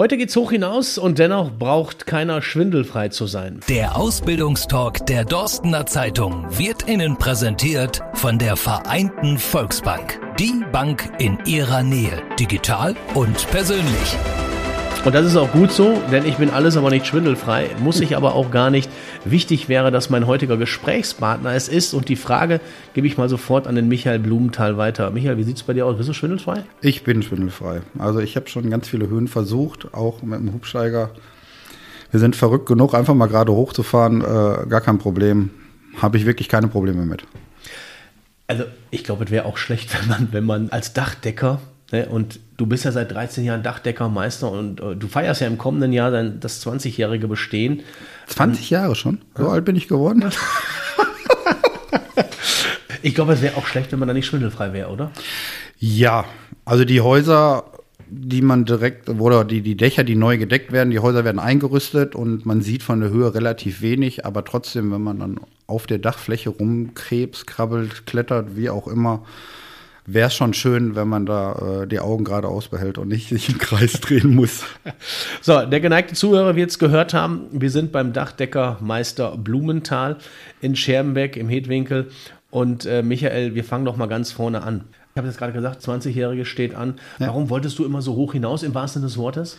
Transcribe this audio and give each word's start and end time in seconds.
Heute 0.00 0.16
geht's 0.16 0.34
hoch 0.34 0.50
hinaus 0.50 0.96
und 0.96 1.18
dennoch 1.18 1.50
braucht 1.50 2.06
keiner 2.06 2.40
schwindelfrei 2.40 3.10
zu 3.10 3.26
sein. 3.26 3.60
Der 3.68 3.98
Ausbildungstalk 3.98 5.04
der 5.04 5.26
Dorstener 5.26 5.84
Zeitung 5.84 6.46
wird 6.48 6.88
Ihnen 6.88 7.18
präsentiert 7.18 8.00
von 8.14 8.38
der 8.38 8.56
Vereinten 8.56 9.36
Volksbank. 9.36 10.18
Die 10.38 10.64
Bank 10.72 11.12
in 11.18 11.38
Ihrer 11.44 11.82
Nähe, 11.82 12.22
digital 12.38 12.96
und 13.12 13.46
persönlich. 13.50 14.16
Und 15.04 15.14
das 15.14 15.26
ist 15.26 15.36
auch 15.36 15.52
gut 15.52 15.70
so, 15.70 16.00
denn 16.10 16.26
ich 16.26 16.36
bin 16.36 16.48
alles 16.48 16.78
aber 16.78 16.88
nicht 16.88 17.06
schwindelfrei, 17.06 17.68
muss 17.80 18.00
ich 18.00 18.16
aber 18.16 18.34
auch 18.34 18.50
gar 18.50 18.70
nicht. 18.70 18.90
Wichtig 19.24 19.68
wäre, 19.68 19.90
dass 19.90 20.08
mein 20.08 20.26
heutiger 20.26 20.56
Gesprächspartner 20.56 21.52
es 21.52 21.68
ist 21.68 21.92
und 21.92 22.08
die 22.08 22.16
Frage 22.16 22.60
gebe 22.94 23.06
ich 23.06 23.18
mal 23.18 23.28
sofort 23.28 23.66
an 23.66 23.74
den 23.74 23.86
Michael 23.86 24.18
Blumenthal 24.18 24.78
weiter. 24.78 25.10
Michael, 25.10 25.36
wie 25.36 25.42
sieht 25.42 25.58
es 25.58 25.62
bei 25.62 25.74
dir 25.74 25.84
aus? 25.84 25.98
Bist 25.98 26.08
du 26.08 26.14
schwindelfrei? 26.14 26.64
Ich 26.80 27.04
bin 27.04 27.22
schwindelfrei. 27.22 27.82
Also 27.98 28.20
ich 28.20 28.36
habe 28.36 28.48
schon 28.48 28.70
ganz 28.70 28.88
viele 28.88 29.08
Höhen 29.08 29.28
versucht, 29.28 29.92
auch 29.92 30.22
mit 30.22 30.40
dem 30.40 30.54
Hubsteiger. 30.54 31.10
Wir 32.10 32.18
sind 32.18 32.34
verrückt 32.34 32.66
genug, 32.66 32.94
einfach 32.94 33.14
mal 33.14 33.26
gerade 33.26 33.52
hochzufahren, 33.52 34.22
äh, 34.22 34.66
gar 34.66 34.80
kein 34.80 34.98
Problem. 34.98 35.50
Habe 35.98 36.16
ich 36.16 36.24
wirklich 36.24 36.48
keine 36.48 36.68
Probleme 36.68 37.04
mit. 37.04 37.24
Also 38.46 38.64
ich 38.90 39.04
glaube, 39.04 39.24
es 39.24 39.30
wäre 39.30 39.44
auch 39.44 39.58
schlecht, 39.58 39.94
wenn 40.00 40.08
man, 40.08 40.28
wenn 40.32 40.44
man 40.44 40.70
als 40.70 40.94
Dachdecker 40.94 41.60
Ne? 41.92 42.06
Und 42.06 42.40
du 42.56 42.66
bist 42.66 42.84
ja 42.84 42.92
seit 42.92 43.12
13 43.12 43.44
Jahren 43.44 43.62
Dachdeckermeister 43.62 44.50
und 44.50 44.80
äh, 44.80 44.96
du 44.96 45.08
feierst 45.08 45.40
ja 45.40 45.46
im 45.46 45.58
kommenden 45.58 45.92
Jahr 45.92 46.10
dein, 46.10 46.40
das 46.40 46.64
20-jährige 46.64 47.28
Bestehen. 47.28 47.82
20 48.26 48.70
Jahre 48.70 48.94
schon? 48.94 49.20
So 49.36 49.44
ja. 49.44 49.50
alt 49.50 49.64
bin 49.64 49.76
ich 49.76 49.88
geworden? 49.88 50.24
ich 53.02 53.14
glaube, 53.14 53.32
es 53.32 53.42
wäre 53.42 53.56
auch 53.56 53.66
schlecht, 53.66 53.92
wenn 53.92 53.98
man 53.98 54.08
da 54.08 54.14
nicht 54.14 54.26
schwindelfrei 54.26 54.72
wäre, 54.72 54.90
oder? 54.90 55.10
Ja, 55.78 56.24
also 56.64 56.84
die 56.84 57.00
Häuser, 57.00 57.64
die 58.08 58.42
man 58.42 58.64
direkt, 58.64 59.08
oder 59.08 59.44
die, 59.44 59.62
die 59.62 59.76
Dächer, 59.76 60.04
die 60.04 60.16
neu 60.16 60.38
gedeckt 60.38 60.72
werden, 60.72 60.90
die 60.90 60.98
Häuser 60.98 61.24
werden 61.24 61.38
eingerüstet 61.38 62.14
und 62.14 62.46
man 62.46 62.60
sieht 62.60 62.82
von 62.82 63.00
der 63.00 63.10
Höhe 63.10 63.34
relativ 63.34 63.80
wenig, 63.80 64.26
aber 64.26 64.44
trotzdem, 64.44 64.92
wenn 64.92 65.02
man 65.02 65.18
dann 65.18 65.40
auf 65.66 65.86
der 65.86 65.98
Dachfläche 65.98 66.50
rumkrebst, 66.50 67.46
krabbelt, 67.46 68.06
klettert, 68.06 68.56
wie 68.56 68.70
auch 68.70 68.86
immer, 68.86 69.24
wäre 70.06 70.28
es 70.28 70.34
schon 70.34 70.54
schön, 70.54 70.96
wenn 70.96 71.08
man 71.08 71.26
da 71.26 71.82
äh, 71.82 71.86
die 71.86 72.00
Augen 72.00 72.24
geradeaus 72.24 72.68
behält 72.68 72.98
und 72.98 73.08
nicht 73.08 73.28
sich 73.28 73.48
im 73.48 73.58
Kreis 73.58 74.00
drehen 74.00 74.34
muss. 74.34 74.64
So, 75.42 75.64
der 75.64 75.80
geneigte 75.80 76.14
Zuhörer 76.14 76.56
wird 76.56 76.70
es 76.70 76.78
gehört 76.78 77.14
haben. 77.14 77.46
Wir 77.50 77.70
sind 77.70 77.92
beim 77.92 78.12
Dachdecker 78.12 78.76
Meister 78.80 79.36
Blumenthal 79.36 80.18
in 80.60 80.76
Scherbenbeck 80.76 81.36
im 81.36 81.48
Hedwinkel. 81.48 82.10
Und 82.50 82.84
äh, 82.84 83.02
Michael, 83.02 83.54
wir 83.54 83.64
fangen 83.64 83.84
doch 83.84 83.96
mal 83.96 84.06
ganz 84.06 84.32
vorne 84.32 84.62
an. 84.62 84.84
Ich 85.12 85.18
habe 85.18 85.28
jetzt 85.28 85.38
gerade 85.38 85.52
gesagt, 85.52 85.82
20-Jährige 85.82 86.44
steht 86.44 86.74
an. 86.74 87.00
Ja. 87.18 87.28
Warum 87.28 87.48
wolltest 87.50 87.78
du 87.78 87.84
immer 87.84 88.02
so 88.02 88.14
hoch 88.14 88.32
hinaus 88.32 88.62
im 88.62 88.74
wahrsten 88.74 89.00
Sinne 89.00 89.08
des 89.08 89.18
Wortes? 89.18 89.58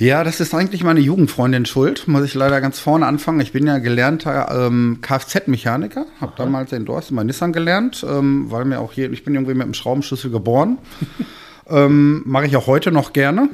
Ja, 0.00 0.24
das 0.24 0.40
ist 0.40 0.54
eigentlich 0.54 0.82
meine 0.82 1.00
Jugendfreundin 1.00 1.66
schuld, 1.66 2.08
muss 2.08 2.24
ich 2.24 2.32
leider 2.32 2.62
ganz 2.62 2.78
vorne 2.78 3.04
anfangen. 3.04 3.38
Ich 3.40 3.52
bin 3.52 3.66
ja 3.66 3.76
gelernter 3.76 4.48
ähm, 4.50 5.00
Kfz-Mechaniker, 5.02 6.06
habe 6.22 6.32
damals 6.38 6.72
in 6.72 6.86
Dorsten 6.86 7.16
bei 7.16 7.22
Nissan 7.22 7.52
gelernt, 7.52 8.02
ähm, 8.08 8.50
weil 8.50 8.64
mir 8.64 8.80
auch 8.80 8.94
hier, 8.94 9.12
ich 9.12 9.24
bin 9.24 9.34
irgendwie 9.34 9.52
mit 9.52 9.64
einem 9.64 9.74
Schraubenschlüssel 9.74 10.30
geboren. 10.30 10.78
ähm, 11.68 12.22
Mache 12.24 12.46
ich 12.46 12.56
auch 12.56 12.66
heute 12.66 12.92
noch 12.92 13.12
gerne. 13.12 13.50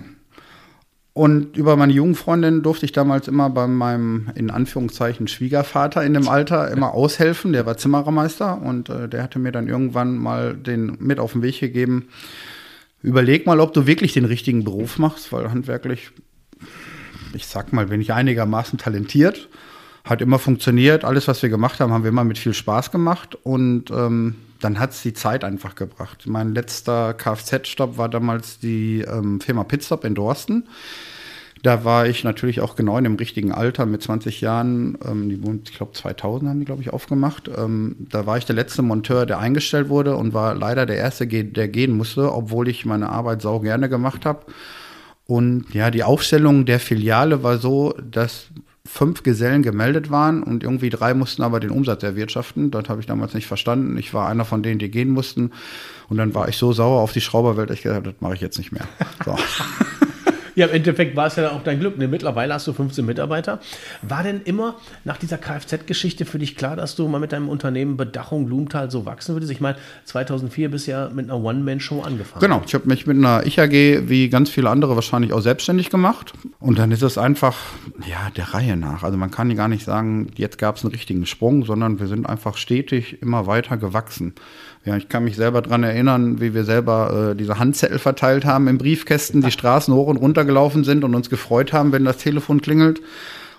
Und 1.14 1.56
über 1.56 1.74
meine 1.74 1.92
Jugendfreundin 1.92 2.62
durfte 2.62 2.86
ich 2.86 2.92
damals 2.92 3.26
immer 3.26 3.50
bei 3.50 3.66
meinem, 3.66 4.30
in 4.36 4.52
Anführungszeichen, 4.52 5.26
Schwiegervater 5.26 6.04
in 6.04 6.14
dem 6.14 6.28
Alter 6.28 6.70
immer 6.70 6.94
aushelfen. 6.94 7.54
Der 7.54 7.66
war 7.66 7.76
Zimmerermeister 7.76 8.62
und 8.62 8.88
äh, 8.88 9.08
der 9.08 9.24
hatte 9.24 9.40
mir 9.40 9.50
dann 9.50 9.66
irgendwann 9.66 10.16
mal 10.16 10.54
den 10.54 10.96
mit 11.00 11.18
auf 11.18 11.32
den 11.32 11.42
Weg 11.42 11.58
gegeben. 11.58 12.06
Überleg 13.02 13.46
mal, 13.46 13.58
ob 13.58 13.72
du 13.72 13.88
wirklich 13.88 14.12
den 14.12 14.26
richtigen 14.26 14.62
Beruf 14.62 15.00
machst, 15.00 15.32
weil 15.32 15.50
handwerklich 15.50 16.12
ich 17.36 17.46
sag 17.46 17.72
mal, 17.72 17.86
bin 17.86 18.00
ich 18.00 18.12
einigermaßen 18.12 18.78
talentiert. 18.78 19.48
Hat 20.04 20.22
immer 20.22 20.38
funktioniert. 20.38 21.04
Alles, 21.04 21.28
was 21.28 21.42
wir 21.42 21.48
gemacht 21.48 21.80
haben, 21.80 21.92
haben 21.92 22.02
wir 22.02 22.10
immer 22.10 22.24
mit 22.24 22.38
viel 22.38 22.54
Spaß 22.54 22.90
gemacht. 22.90 23.36
Und 23.42 23.90
ähm, 23.90 24.36
dann 24.60 24.78
hat 24.78 24.92
es 24.92 25.02
die 25.02 25.12
Zeit 25.12 25.44
einfach 25.44 25.74
gebracht. 25.74 26.26
Mein 26.26 26.54
letzter 26.54 27.14
Kfz-Stopp 27.14 27.98
war 27.98 28.08
damals 28.08 28.58
die 28.58 29.00
ähm, 29.02 29.40
Firma 29.40 29.64
Pitstop 29.64 30.04
in 30.04 30.14
Dorsten. 30.14 30.64
Da 31.62 31.84
war 31.84 32.06
ich 32.06 32.22
natürlich 32.22 32.60
auch 32.60 32.76
genau 32.76 32.96
in 32.96 33.04
dem 33.04 33.16
richtigen 33.16 33.50
Alter 33.50 33.86
mit 33.86 34.02
20 34.02 34.40
Jahren. 34.40 34.96
Ähm, 35.04 35.28
die, 35.28 35.70
ich 35.70 35.76
glaube, 35.76 35.92
2000 35.92 36.50
haben 36.50 36.60
die, 36.60 36.66
glaube 36.66 36.82
ich, 36.82 36.92
aufgemacht. 36.92 37.50
Ähm, 37.56 37.96
da 37.98 38.26
war 38.26 38.38
ich 38.38 38.44
der 38.44 38.54
letzte 38.54 38.82
Monteur, 38.82 39.26
der 39.26 39.38
eingestellt 39.38 39.88
wurde 39.88 40.16
und 40.16 40.32
war 40.32 40.54
leider 40.54 40.86
der 40.86 40.96
Erste, 40.96 41.26
der 41.26 41.68
gehen 41.68 41.96
musste, 41.96 42.32
obwohl 42.32 42.68
ich 42.68 42.86
meine 42.86 43.08
Arbeit 43.08 43.42
sau 43.42 43.60
gerne 43.60 43.88
gemacht 43.88 44.24
habe. 44.24 44.46
Und 45.26 45.74
ja, 45.74 45.90
die 45.90 46.04
Aufstellung 46.04 46.66
der 46.66 46.78
Filiale 46.78 47.42
war 47.42 47.58
so, 47.58 47.94
dass 48.10 48.46
fünf 48.86 49.22
Gesellen 49.22 49.62
gemeldet 49.62 50.10
waren 50.10 50.42
und 50.42 50.62
irgendwie 50.62 50.90
drei 50.90 51.12
mussten 51.14 51.42
aber 51.42 51.58
den 51.58 51.70
Umsatz 51.70 52.02
erwirtschaften. 52.02 52.70
Das 52.70 52.88
habe 52.88 53.00
ich 53.00 53.06
damals 53.06 53.34
nicht 53.34 53.46
verstanden. 53.46 53.98
Ich 53.98 54.14
war 54.14 54.28
einer 54.28 54.44
von 54.44 54.62
denen, 54.62 54.78
die 54.78 54.90
gehen 54.90 55.10
mussten. 55.10 55.50
Und 56.08 56.18
dann 56.18 56.34
war 56.34 56.48
ich 56.48 56.56
so 56.56 56.72
sauer 56.72 57.00
auf 57.00 57.12
die 57.12 57.20
Schrauberwelt, 57.20 57.70
ich 57.70 57.82
gesagt, 57.82 58.06
das 58.06 58.14
mache 58.20 58.34
ich 58.34 58.40
jetzt 58.40 58.58
nicht 58.58 58.72
mehr. 58.72 58.86
So. 59.24 59.36
Ja, 60.56 60.66
im 60.66 60.74
Endeffekt 60.74 61.14
war 61.16 61.26
es 61.26 61.36
ja 61.36 61.50
auch 61.50 61.62
dein 61.62 61.78
Glück. 61.78 61.98
Ne? 61.98 62.08
Mittlerweile 62.08 62.54
hast 62.54 62.66
du 62.66 62.72
15 62.72 63.04
Mitarbeiter. 63.04 63.60
War 64.00 64.22
denn 64.22 64.40
immer 64.44 64.76
nach 65.04 65.18
dieser 65.18 65.36
Kfz-Geschichte 65.36 66.24
für 66.24 66.38
dich 66.38 66.56
klar, 66.56 66.76
dass 66.76 66.96
du 66.96 67.06
mal 67.08 67.18
mit 67.18 67.32
deinem 67.32 67.50
Unternehmen 67.50 67.98
Bedachung 67.98 68.46
Blumenthal 68.46 68.90
so 68.90 69.04
wachsen 69.04 69.34
würdest? 69.34 69.52
Ich 69.52 69.60
meine, 69.60 69.76
2004 70.06 70.70
bist 70.70 70.86
du 70.86 70.92
ja 70.92 71.10
mit 71.10 71.30
einer 71.30 71.44
One-Man-Show 71.44 72.00
angefangen. 72.00 72.40
Genau, 72.40 72.62
ich 72.66 72.72
habe 72.72 72.88
mich 72.88 73.06
mit 73.06 73.18
einer 73.18 73.44
Ich-AG 73.44 74.08
wie 74.08 74.30
ganz 74.30 74.48
viele 74.48 74.70
andere 74.70 74.94
wahrscheinlich 74.94 75.34
auch 75.34 75.40
selbstständig 75.40 75.90
gemacht. 75.90 76.32
Und 76.58 76.78
dann 76.78 76.90
ist 76.90 77.02
es 77.02 77.18
einfach, 77.18 77.56
ja, 78.08 78.30
der 78.34 78.54
Reihe 78.54 78.78
nach. 78.78 79.02
Also 79.02 79.18
man 79.18 79.30
kann 79.30 79.54
gar 79.56 79.68
nicht 79.68 79.84
sagen, 79.84 80.30
jetzt 80.36 80.56
gab 80.56 80.76
es 80.76 80.84
einen 80.84 80.92
richtigen 80.92 81.26
Sprung, 81.26 81.66
sondern 81.66 82.00
wir 82.00 82.06
sind 82.06 82.26
einfach 82.26 82.56
stetig 82.56 83.20
immer 83.20 83.46
weiter 83.46 83.76
gewachsen. 83.76 84.34
Ja, 84.86 84.96
ich 84.96 85.08
kann 85.08 85.24
mich 85.24 85.34
selber 85.34 85.62
daran 85.62 85.82
erinnern, 85.82 86.40
wie 86.40 86.54
wir 86.54 86.62
selber 86.62 87.32
äh, 87.32 87.34
diese 87.34 87.58
Handzettel 87.58 87.98
verteilt 87.98 88.44
haben 88.44 88.68
im 88.68 88.78
Briefkästen, 88.78 89.42
die 89.42 89.50
Straßen 89.50 89.92
hoch 89.92 90.06
und 90.06 90.16
runter 90.16 90.44
gelaufen 90.44 90.84
sind 90.84 91.02
und 91.02 91.12
uns 91.16 91.28
gefreut 91.28 91.72
haben, 91.72 91.90
wenn 91.90 92.04
das 92.04 92.18
Telefon 92.18 92.62
klingelt. 92.62 93.00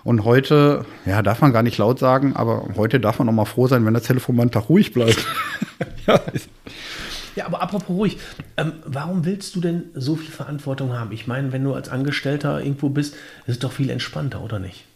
Und 0.04 0.24
heute, 0.24 0.86
ja, 1.04 1.20
darf 1.20 1.42
man 1.42 1.52
gar 1.52 1.62
nicht 1.62 1.76
laut 1.76 1.98
sagen, 1.98 2.34
aber 2.34 2.70
heute 2.76 2.98
darf 2.98 3.18
man 3.18 3.28
auch 3.28 3.32
mal 3.32 3.44
froh 3.44 3.66
sein, 3.66 3.84
wenn 3.84 3.92
das 3.92 4.04
Telefon 4.04 4.36
mal 4.36 4.42
einen 4.42 4.52
Tag 4.52 4.70
ruhig 4.70 4.94
bleibt. 4.94 5.22
ja. 6.06 6.18
ja, 7.36 7.44
aber 7.44 7.60
apropos 7.60 7.94
ruhig, 7.94 8.18
ähm, 8.56 8.72
warum 8.86 9.26
willst 9.26 9.54
du 9.54 9.60
denn 9.60 9.90
so 9.92 10.16
viel 10.16 10.30
Verantwortung 10.30 10.94
haben? 10.94 11.12
Ich 11.12 11.26
meine, 11.26 11.52
wenn 11.52 11.62
du 11.62 11.74
als 11.74 11.90
Angestellter 11.90 12.64
irgendwo 12.64 12.88
bist, 12.88 13.12
ist 13.44 13.54
es 13.54 13.58
doch 13.58 13.72
viel 13.72 13.90
entspannter, 13.90 14.42
oder 14.42 14.58
nicht? 14.58 14.87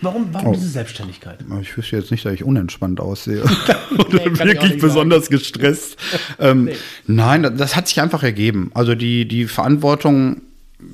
Warum, 0.00 0.28
warum 0.32 0.48
oh. 0.48 0.52
diese 0.54 0.68
Selbstständigkeit? 0.68 1.44
Ich 1.60 1.76
wüsste 1.76 1.96
jetzt 1.96 2.10
nicht, 2.10 2.24
dass 2.24 2.32
ich 2.32 2.44
unentspannt 2.44 3.00
aussehe 3.00 3.42
oder 3.98 4.30
nee, 4.30 4.38
wirklich 4.38 4.78
besonders 4.78 5.26
sagen. 5.26 5.36
gestresst. 5.36 5.96
ähm, 6.38 6.64
nee. 6.64 6.76
Nein, 7.06 7.42
das, 7.42 7.54
das, 7.56 7.76
hat 7.76 7.88
sich 7.88 8.00
einfach 8.00 8.22
ergeben. 8.22 8.70
Also 8.74 8.94
die, 8.94 9.26
die 9.26 9.46
Verantwortung, 9.46 10.42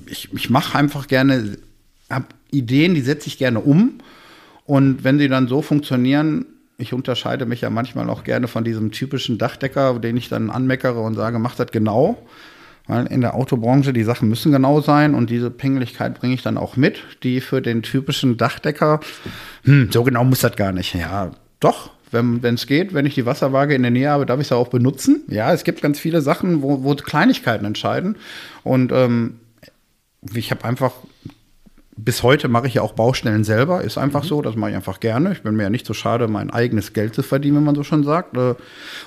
ich, 0.06 0.32
ich 0.32 0.50
mache 0.50 0.76
einfach 0.78 1.06
gerne, 1.06 1.56
habe 2.10 2.26
Ideen, 2.50 2.94
die 2.94 3.02
setze 3.02 3.28
ich 3.28 3.38
gerne 3.38 3.60
um. 3.60 3.98
Und 4.64 5.04
wenn 5.04 5.18
sie 5.18 5.28
dann 5.28 5.46
so 5.46 5.62
funktionieren, 5.62 6.46
ich 6.78 6.92
unterscheide 6.92 7.46
mich 7.46 7.60
ja 7.60 7.70
manchmal 7.70 8.10
auch 8.10 8.24
gerne 8.24 8.48
von 8.48 8.64
diesem 8.64 8.90
typischen 8.90 9.38
Dachdecker, 9.38 9.98
den 9.98 10.16
ich 10.16 10.28
dann 10.28 10.50
anmeckere 10.50 11.00
und 11.00 11.14
sage, 11.14 11.38
mach 11.38 11.54
das 11.54 11.70
genau. 11.70 12.18
Weil 12.88 13.06
in 13.06 13.20
der 13.20 13.34
Autobranche 13.34 13.92
die 13.92 14.04
Sachen 14.04 14.28
müssen 14.28 14.52
genau 14.52 14.80
sein 14.80 15.14
und 15.14 15.28
diese 15.28 15.50
Pingeligkeit 15.50 16.18
bringe 16.18 16.34
ich 16.34 16.42
dann 16.42 16.56
auch 16.56 16.76
mit, 16.76 16.98
die 17.22 17.40
für 17.40 17.60
den 17.60 17.82
typischen 17.82 18.36
Dachdecker, 18.36 19.00
hm, 19.64 19.90
so 19.90 20.04
genau 20.04 20.24
muss 20.24 20.40
das 20.40 20.54
gar 20.54 20.72
nicht. 20.72 20.94
Ja, 20.94 21.32
doch, 21.58 21.90
wenn 22.12 22.42
es 22.44 22.66
geht, 22.66 22.94
wenn 22.94 23.06
ich 23.06 23.14
die 23.14 23.26
Wasserwaage 23.26 23.74
in 23.74 23.82
der 23.82 23.90
Nähe 23.90 24.10
habe, 24.10 24.26
darf 24.26 24.40
ich 24.40 24.48
sie 24.48 24.56
auch 24.56 24.68
benutzen. 24.68 25.22
Ja, 25.28 25.52
es 25.52 25.64
gibt 25.64 25.82
ganz 25.82 25.98
viele 25.98 26.22
Sachen, 26.22 26.62
wo, 26.62 26.84
wo 26.84 26.94
Kleinigkeiten 26.94 27.64
entscheiden. 27.64 28.16
Und 28.62 28.92
ähm, 28.92 29.40
ich 30.32 30.50
habe 30.50 30.64
einfach 30.64 30.92
bis 31.98 32.22
heute 32.22 32.48
mache 32.48 32.66
ich 32.66 32.74
ja 32.74 32.82
auch 32.82 32.92
Baustellen 32.92 33.42
selber. 33.42 33.82
Ist 33.82 33.96
einfach 33.96 34.22
mhm. 34.22 34.28
so, 34.28 34.42
das 34.42 34.54
mache 34.54 34.70
ich 34.70 34.76
einfach 34.76 35.00
gerne. 35.00 35.32
Ich 35.32 35.42
bin 35.42 35.56
mir 35.56 35.62
ja 35.62 35.70
nicht 35.70 35.86
so 35.86 35.94
schade, 35.94 36.28
mein 36.28 36.50
eigenes 36.50 36.92
Geld 36.92 37.14
zu 37.14 37.22
verdienen, 37.22 37.56
wenn 37.56 37.64
man 37.64 37.74
so 37.74 37.84
schon 37.84 38.04
sagt. 38.04 38.36
Äh, 38.36 38.54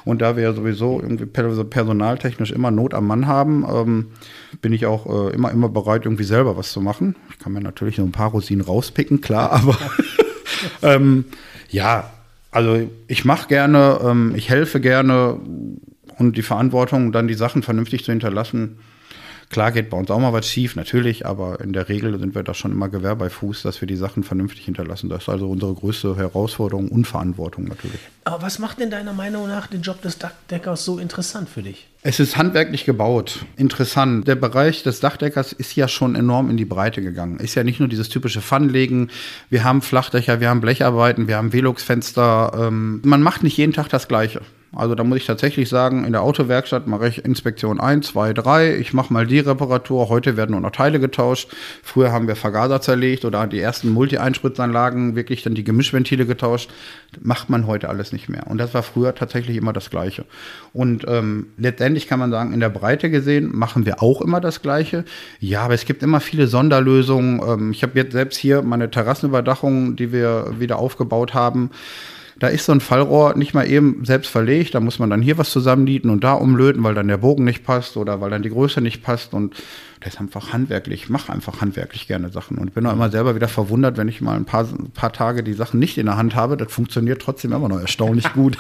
und 0.06 0.22
da 0.22 0.36
wir 0.36 0.44
ja 0.44 0.54
sowieso 0.54 1.00
irgendwie 1.00 1.26
personaltechnisch 1.26 2.52
immer 2.52 2.72
Not 2.72 2.96
am 2.96 3.06
Mann 3.06 3.28
haben, 3.28 3.66
ähm, 3.72 4.08
bin 4.62 4.74
ich 4.74 4.88
auch 4.88 5.06
äh, 5.06 5.36
immer, 5.36 5.52
immer 5.52 5.70
bereit, 5.70 6.06
irgendwie 6.06 6.24
selber 6.24 6.58
was 6.58 6.72
zu 6.72 6.82
machen. 6.82 7.16
Ich 7.30 7.38
kann 7.38 7.54
mir 7.54 7.62
natürlich 7.62 8.00
noch 8.00 8.06
ein 8.06 8.12
paar 8.12 8.32
Rosinen 8.32 8.66
rauspicken, 8.66 9.22
klar, 9.22 9.52
aber 9.54 9.78
ähm, 10.82 11.26
ja, 11.70 12.10
also 12.52 12.90
ich 13.08 13.24
mache 13.24 13.48
gerne, 13.48 14.00
ähm, 14.04 14.34
ich 14.36 14.50
helfe 14.50 14.80
gerne 14.80 15.38
und 16.18 16.38
die 16.38 16.42
Verantwortung, 16.42 17.12
dann 17.12 17.28
die 17.28 17.36
Sachen 17.36 17.62
vernünftig 17.62 18.04
zu 18.04 18.12
hinterlassen, 18.12 18.80
Klar 19.50 19.72
geht 19.72 19.90
bei 19.90 19.98
uns 19.98 20.12
auch 20.12 20.20
mal 20.20 20.32
was 20.32 20.48
schief, 20.48 20.76
natürlich, 20.76 21.26
aber 21.26 21.60
in 21.60 21.74
der 21.74 21.90
Regel 21.90 22.20
sind 22.20 22.36
wir 22.36 22.44
da 22.44 22.54
schon 22.54 22.72
immer 22.72 22.88
Gewehr 22.88 23.16
bei 23.16 23.32
Fuß, 23.32 23.64
dass 23.64 23.82
wir 23.82 23.88
die 23.88 23.96
Sachen 23.96 24.24
vernünftig 24.24 24.66
hinterlassen. 24.66 25.10
Das 25.10 25.24
ist 25.24 25.30
also 25.30 25.50
unsere 25.50 25.74
größte 25.74 26.16
Herausforderung 26.16 26.88
und 26.90 27.08
Verantwortung 27.08 27.64
natürlich. 27.64 28.00
Aber 28.26 28.44
was 28.44 28.60
macht 28.60 28.80
denn 28.80 28.92
deiner 28.92 29.14
Meinung 29.14 29.48
nach 29.48 29.66
den 29.66 29.82
Job 29.82 30.04
des 30.04 30.20
Dachdeckers 30.20 30.86
so 30.86 31.00
interessant 31.00 31.50
für 31.50 31.64
dich? 31.64 31.88
Es 32.04 32.20
ist 32.20 32.38
handwerklich 32.38 32.86
gebaut. 32.86 33.44
Interessant. 33.58 34.28
Der 34.28 34.36
Bereich 34.36 34.84
des 34.84 35.00
Dachdeckers 35.00 35.52
ist 35.52 35.76
ja 35.76 35.88
schon 35.88 36.16
enorm 36.16 36.52
in 36.52 36.58
die 36.58 36.66
Breite 36.66 37.02
gegangen. 37.02 37.40
Ist 37.40 37.56
ja 37.56 37.64
nicht 37.64 37.80
nur 37.80 37.90
dieses 37.90 38.08
typische 38.08 38.42
Pfannlegen. 38.42 39.10
Wir 39.50 39.64
haben 39.64 39.82
Flachdächer, 39.82 40.40
wir 40.40 40.50
haben 40.50 40.62
Blecharbeiten, 40.62 41.28
wir 41.28 41.38
haben 41.38 41.54
Velux-Fenster. 41.54 42.52
Ähm, 42.56 43.02
man 43.04 43.24
macht 43.24 43.42
nicht 43.42 43.58
jeden 43.58 43.74
Tag 43.74 43.90
das 43.90 44.08
Gleiche. 44.08 44.42
Also 44.76 44.94
da 44.94 45.04
muss 45.04 45.18
ich 45.18 45.26
tatsächlich 45.26 45.68
sagen, 45.68 46.06
in 46.06 46.12
der 46.12 46.22
Autowerkstatt 46.22 46.86
mache 46.86 47.08
ich 47.08 47.26
Inspektion 47.26 47.80
1, 47.80 48.08
2, 48.08 48.34
3. 48.34 48.76
Ich 48.78 48.94
mache 48.94 49.12
mal 49.12 49.26
die 49.26 49.40
Reparatur. 49.40 50.10
Heute 50.10 50.38
werden 50.38 50.52
nur 50.52 50.62
noch 50.62 50.72
Teile 50.72 51.00
getauscht. 51.00 51.50
Früher 51.82 52.12
haben 52.12 52.28
wir 52.28 52.36
Vergaser 52.36 52.80
zerlegt 52.80 53.26
oder 53.26 53.48
die 53.48 53.60
ersten 53.60 53.90
Multi-Einspritzanlagen 53.90 55.16
wirklich 55.16 55.42
dann 55.42 55.56
die 55.56 55.64
Gemischventile 55.64 56.28
getauscht. 56.28 56.70
Macht 57.20 57.50
man 57.50 57.66
heute 57.66 57.90
alles 57.90 58.12
nicht 58.12 58.30
mehr. 58.30 58.46
Und 58.46 58.60
das 58.60 58.76
war 58.76 58.84
früher 58.84 59.16
tatsächlich 59.16 59.58
immer 59.58 59.74
das 59.74 59.90
Gleiche. 59.90 60.26
Und 60.72 61.04
ähm, 61.08 61.48
letztendlich 61.58 62.08
kann 62.08 62.20
man 62.20 62.30
sagen, 62.30 62.54
in 62.54 62.60
der 62.60 62.70
Breite 62.70 63.10
gesehen 63.10 63.50
machen 63.52 63.88
wir 63.88 64.04
auch 64.04 64.22
immer 64.22 64.40
das 64.40 64.62
Gleiche. 64.62 65.04
Ja, 65.40 65.62
aber 65.62 65.74
es 65.74 65.86
gibt 65.86 66.04
immer 66.04 66.20
viele 66.20 66.46
Sonderlösungen. 66.46 67.42
Ähm, 67.44 67.72
ich 67.72 67.82
habe 67.82 67.98
jetzt 67.98 68.12
selbst 68.12 68.38
hier 68.38 68.62
meine 68.62 68.92
Terrassenüberdachung, 68.92 69.96
die 69.96 70.12
wir 70.12 70.60
wieder 70.60 70.78
aufgebaut 70.78 71.34
haben. 71.34 71.72
Da 72.40 72.48
ist 72.48 72.66
so 72.66 72.72
ein 72.72 72.80
Fallrohr 72.80 73.36
nicht 73.36 73.54
mal 73.54 73.70
eben 73.70 74.06
selbst 74.06 74.30
verlegt. 74.30 74.74
Da 74.74 74.80
muss 74.80 74.98
man 74.98 75.10
dann 75.10 75.22
hier 75.22 75.38
was 75.38 75.52
zusammennieten 75.52 76.10
und 76.10 76.24
da 76.24 76.34
umlöten, 76.34 76.84
weil 76.84 76.94
dann 76.94 77.10
der 77.10 77.18
Bogen 77.18 77.44
nicht 77.44 77.66
passt 77.66 77.98
oder 77.98 78.22
weil 78.22 78.30
dann 78.30 78.42
die 78.42 78.50
Größe 78.50 78.80
nicht 78.80 79.04
passt. 79.04 79.34
Und 79.34 79.56
das 80.00 80.14
ist 80.14 80.22
einfach 80.22 80.54
handwerklich. 80.54 81.04
Ich 81.04 81.10
mache 81.10 81.34
einfach 81.34 81.60
handwerklich 81.60 82.08
gerne 82.08 82.30
Sachen. 82.30 82.58
Und 82.58 82.74
bin 82.74 82.86
auch 82.86 82.94
immer 82.94 83.12
selber 83.12 83.36
wieder 83.36 83.50
verwundert, 83.50 83.98
wenn 83.98 84.08
ich 84.08 84.22
mal 84.22 84.38
ein 84.38 84.46
paar, 84.46 84.64
ein 84.64 84.92
paar 84.92 85.12
Tage 85.12 85.44
die 85.44 85.54
Sachen 85.54 85.80
nicht 85.80 85.98
in 85.98 86.06
der 86.06 86.16
Hand 86.16 86.36
habe. 86.36 86.56
Das 86.56 86.72
funktioniert 86.72 87.22
trotzdem 87.22 87.52
immer 87.52 87.68
noch 87.68 87.82
erstaunlich 87.82 88.32
gut. 88.34 88.58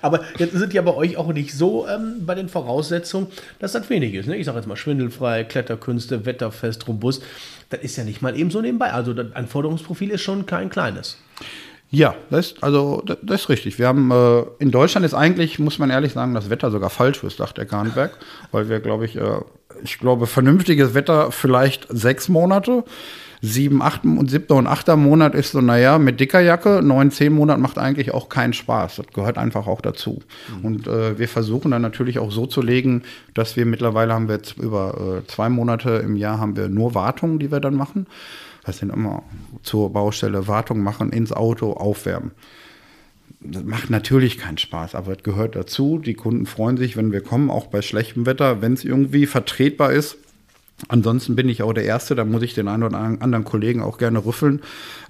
aber 0.00 0.20
jetzt 0.38 0.54
sind 0.54 0.72
ja 0.72 0.80
bei 0.80 0.94
euch 0.94 1.18
auch 1.18 1.32
nicht 1.34 1.52
so 1.52 1.86
ähm, 1.86 2.24
bei 2.24 2.34
den 2.34 2.48
Voraussetzungen, 2.48 3.26
dass 3.58 3.72
das 3.72 3.90
wenig 3.90 4.14
ist. 4.14 4.26
Ne? 4.26 4.36
Ich 4.36 4.46
sage 4.46 4.56
jetzt 4.56 4.66
mal 4.66 4.76
schwindelfrei, 4.76 5.44
Kletterkünste, 5.44 6.24
wetterfest, 6.24 6.88
robust. 6.88 7.22
Das 7.68 7.80
ist 7.80 7.96
ja 7.96 8.04
nicht 8.04 8.22
mal 8.22 8.38
eben 8.38 8.50
so 8.50 8.62
nebenbei. 8.62 8.92
Also 8.92 9.12
das 9.12 9.34
Anforderungsprofil 9.34 10.10
ist 10.10 10.22
schon 10.22 10.46
kein 10.46 10.70
kleines. 10.70 11.18
Ja, 11.90 12.14
das, 12.30 12.54
also, 12.62 13.02
das 13.22 13.42
ist 13.42 13.48
richtig. 13.48 13.78
Wir 13.78 13.86
haben 13.86 14.10
äh, 14.10 14.42
in 14.58 14.70
Deutschland 14.70 15.06
ist 15.06 15.14
eigentlich, 15.14 15.58
muss 15.58 15.78
man 15.78 15.90
ehrlich 15.90 16.12
sagen, 16.12 16.34
das 16.34 16.50
Wetter 16.50 16.70
sogar 16.70 16.90
falsch 16.90 17.20
fürs 17.20 17.36
Dachdecker-Handwerk, 17.36 18.18
weil 18.50 18.68
wir, 18.68 18.80
glaube 18.80 19.04
ich, 19.04 19.16
äh, 19.16 19.40
ich 19.82 19.98
glaube, 19.98 20.26
vernünftiges 20.26 20.94
Wetter 20.94 21.30
vielleicht 21.30 21.86
sechs 21.88 22.28
Monate. 22.28 22.84
Sieben, 23.42 23.82
acht 23.82 24.02
und 24.04 24.30
siebter 24.30 24.54
und 24.54 24.66
achter 24.66 24.96
Monat 24.96 25.34
ist 25.34 25.52
so, 25.52 25.60
naja, 25.60 25.98
mit 25.98 26.18
dicker 26.18 26.40
Jacke, 26.40 26.80
neun, 26.82 27.10
zehn 27.10 27.34
Monat 27.34 27.60
macht 27.60 27.76
eigentlich 27.76 28.12
auch 28.12 28.30
keinen 28.30 28.54
Spaß. 28.54 28.96
Das 28.96 29.06
gehört 29.12 29.36
einfach 29.36 29.66
auch 29.66 29.82
dazu. 29.82 30.22
Mhm. 30.58 30.64
Und 30.64 30.86
äh, 30.88 31.18
wir 31.18 31.28
versuchen 31.28 31.70
dann 31.70 31.82
natürlich 31.82 32.18
auch 32.18 32.32
so 32.32 32.46
zu 32.46 32.62
legen, 32.62 33.02
dass 33.34 33.54
wir 33.54 33.66
mittlerweile 33.66 34.14
haben 34.14 34.28
wir 34.28 34.36
jetzt 34.36 34.56
über 34.56 35.20
äh, 35.22 35.26
zwei 35.26 35.50
Monate 35.50 35.90
im 35.96 36.16
Jahr 36.16 36.40
haben 36.40 36.56
wir 36.56 36.68
nur 36.68 36.94
Wartungen, 36.94 37.38
die 37.38 37.52
wir 37.52 37.60
dann 37.60 37.74
machen 37.74 38.06
was 38.66 38.78
sind 38.78 38.92
immer 38.92 39.22
zur 39.62 39.92
Baustelle 39.92 40.48
Wartung 40.48 40.80
machen, 40.80 41.10
ins 41.10 41.32
Auto 41.32 41.72
aufwärmen. 41.72 42.32
Das 43.40 43.64
macht 43.64 43.90
natürlich 43.90 44.38
keinen 44.38 44.58
Spaß, 44.58 44.94
aber 44.94 45.12
es 45.12 45.22
gehört 45.22 45.56
dazu. 45.56 45.98
Die 45.98 46.14
Kunden 46.14 46.46
freuen 46.46 46.76
sich, 46.76 46.96
wenn 46.96 47.12
wir 47.12 47.20
kommen, 47.20 47.50
auch 47.50 47.66
bei 47.66 47.82
schlechtem 47.82 48.26
Wetter, 48.26 48.62
wenn 48.62 48.72
es 48.72 48.84
irgendwie 48.84 49.26
vertretbar 49.26 49.92
ist. 49.92 50.18
Ansonsten 50.88 51.36
bin 51.36 51.48
ich 51.48 51.62
auch 51.62 51.72
der 51.72 51.84
Erste, 51.84 52.14
da 52.14 52.24
muss 52.24 52.42
ich 52.42 52.52
den 52.52 52.68
einen 52.68 52.82
oder 52.82 52.98
anderen 52.98 53.44
Kollegen 53.44 53.82
auch 53.82 53.96
gerne 53.96 54.24
rüffeln, 54.24 54.60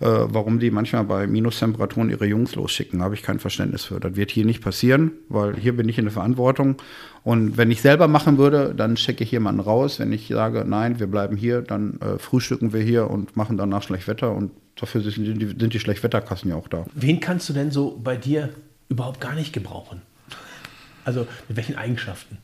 äh, 0.00 0.06
warum 0.06 0.60
die 0.60 0.70
manchmal 0.70 1.04
bei 1.04 1.26
Minustemperaturen 1.26 2.08
ihre 2.08 2.24
Jungs 2.24 2.54
losschicken. 2.54 3.02
Habe 3.02 3.14
ich 3.14 3.22
kein 3.22 3.40
Verständnis 3.40 3.84
für. 3.84 3.98
Das 3.98 4.14
wird 4.14 4.30
hier 4.30 4.44
nicht 4.44 4.62
passieren, 4.62 5.12
weil 5.28 5.56
hier 5.56 5.76
bin 5.76 5.88
ich 5.88 5.98
in 5.98 6.04
der 6.04 6.12
Verantwortung. 6.12 6.76
Und 7.24 7.56
wenn 7.56 7.72
ich 7.72 7.82
selber 7.82 8.06
machen 8.06 8.38
würde, 8.38 8.74
dann 8.76 8.96
schicke 8.96 9.24
ich 9.24 9.32
jemanden 9.32 9.60
raus. 9.60 9.98
Wenn 9.98 10.12
ich 10.12 10.28
sage, 10.28 10.64
nein, 10.64 11.00
wir 11.00 11.08
bleiben 11.08 11.36
hier, 11.36 11.62
dann 11.62 12.00
äh, 12.00 12.18
frühstücken 12.18 12.72
wir 12.72 12.80
hier 12.80 13.10
und 13.10 13.36
machen 13.36 13.56
danach 13.56 13.82
Schlechtwetter. 13.82 14.32
Und 14.32 14.52
dafür 14.76 15.00
sind 15.00 15.40
die, 15.40 15.46
sind 15.46 15.74
die 15.74 15.80
Schlechtwetterkassen 15.80 16.48
ja 16.48 16.56
auch 16.56 16.68
da. 16.68 16.86
Wen 16.94 17.18
kannst 17.18 17.48
du 17.48 17.52
denn 17.52 17.72
so 17.72 18.00
bei 18.02 18.16
dir 18.16 18.50
überhaupt 18.88 19.20
gar 19.20 19.34
nicht 19.34 19.52
gebrauchen? 19.52 20.02
Also 21.04 21.26
mit 21.48 21.56
welchen 21.56 21.74
Eigenschaften? 21.74 22.38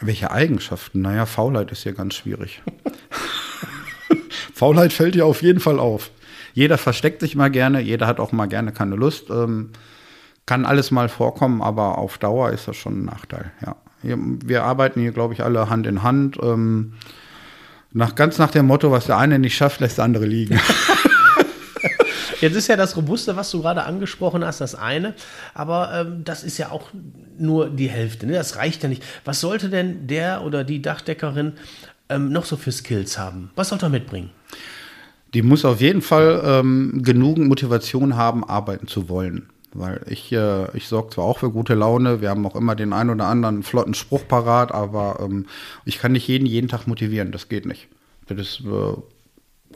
Welche 0.00 0.30
Eigenschaften? 0.30 1.02
Naja, 1.02 1.26
Faulheit 1.26 1.72
ist 1.72 1.82
hier 1.82 1.92
ganz 1.92 2.14
schwierig. 2.14 2.62
Faulheit 4.54 4.92
fällt 4.92 5.14
dir 5.14 5.26
auf 5.26 5.42
jeden 5.42 5.60
Fall 5.60 5.78
auf. 5.78 6.10
Jeder 6.54 6.78
versteckt 6.78 7.20
sich 7.20 7.36
mal 7.36 7.50
gerne, 7.50 7.80
jeder 7.80 8.06
hat 8.06 8.20
auch 8.20 8.32
mal 8.32 8.46
gerne 8.46 8.72
keine 8.72 8.96
Lust. 8.96 9.30
Ähm, 9.30 9.70
kann 10.46 10.64
alles 10.64 10.90
mal 10.90 11.08
vorkommen, 11.08 11.62
aber 11.62 11.98
auf 11.98 12.18
Dauer 12.18 12.50
ist 12.50 12.68
das 12.68 12.76
schon 12.76 13.02
ein 13.02 13.04
Nachteil, 13.04 13.52
ja. 13.64 13.76
Wir 14.02 14.62
arbeiten 14.62 15.00
hier, 15.00 15.10
glaube 15.10 15.34
ich, 15.34 15.42
alle 15.42 15.68
Hand 15.68 15.86
in 15.86 16.04
Hand. 16.04 16.38
Ähm, 16.40 16.94
nach, 17.92 18.14
ganz 18.14 18.38
nach 18.38 18.50
dem 18.50 18.66
Motto, 18.66 18.92
was 18.92 19.06
der 19.06 19.18
eine 19.18 19.40
nicht 19.40 19.56
schafft, 19.56 19.80
lässt 19.80 19.98
der 19.98 20.04
andere 20.04 20.24
liegen. 20.24 20.60
Jetzt 22.40 22.54
ist 22.54 22.68
ja 22.68 22.76
das 22.76 22.96
Robuste, 22.96 23.36
was 23.36 23.50
du 23.50 23.62
gerade 23.62 23.84
angesprochen 23.84 24.44
hast, 24.44 24.60
das 24.60 24.74
eine, 24.74 25.14
aber 25.54 25.90
ähm, 25.92 26.24
das 26.24 26.44
ist 26.44 26.58
ja 26.58 26.70
auch 26.70 26.90
nur 27.38 27.70
die 27.70 27.88
Hälfte. 27.88 28.26
Ne? 28.26 28.34
Das 28.34 28.56
reicht 28.56 28.82
ja 28.82 28.88
nicht. 28.88 29.02
Was 29.24 29.40
sollte 29.40 29.70
denn 29.70 30.06
der 30.06 30.44
oder 30.44 30.64
die 30.64 30.80
Dachdeckerin 30.80 31.54
ähm, 32.08 32.32
noch 32.32 32.44
so 32.44 32.56
für 32.56 32.72
Skills 32.72 33.18
haben? 33.18 33.50
Was 33.56 33.70
sollte 33.70 33.86
er 33.86 33.90
mitbringen? 33.90 34.30
Die 35.34 35.42
muss 35.42 35.64
auf 35.64 35.80
jeden 35.80 36.00
Fall 36.00 36.40
ähm, 36.44 37.02
genügend 37.02 37.48
Motivation 37.48 38.16
haben, 38.16 38.48
arbeiten 38.48 38.86
zu 38.86 39.08
wollen. 39.08 39.50
Weil 39.74 40.00
ich, 40.08 40.32
äh, 40.32 40.74
ich 40.76 40.88
sorge 40.88 41.10
zwar 41.10 41.24
auch 41.24 41.38
für 41.38 41.50
gute 41.50 41.74
Laune, 41.74 42.22
wir 42.22 42.30
haben 42.30 42.46
auch 42.46 42.56
immer 42.56 42.74
den 42.74 42.94
einen 42.94 43.10
oder 43.10 43.26
anderen 43.26 43.62
flotten 43.62 43.92
Spruch 43.92 44.26
parat, 44.26 44.72
aber 44.72 45.18
ähm, 45.20 45.46
ich 45.84 45.98
kann 45.98 46.12
nicht 46.12 46.26
jeden 46.26 46.46
jeden 46.46 46.68
Tag 46.68 46.86
motivieren, 46.86 47.32
das 47.32 47.48
geht 47.48 47.66
nicht. 47.66 47.88
Das 48.28 48.60
äh, 48.60 48.96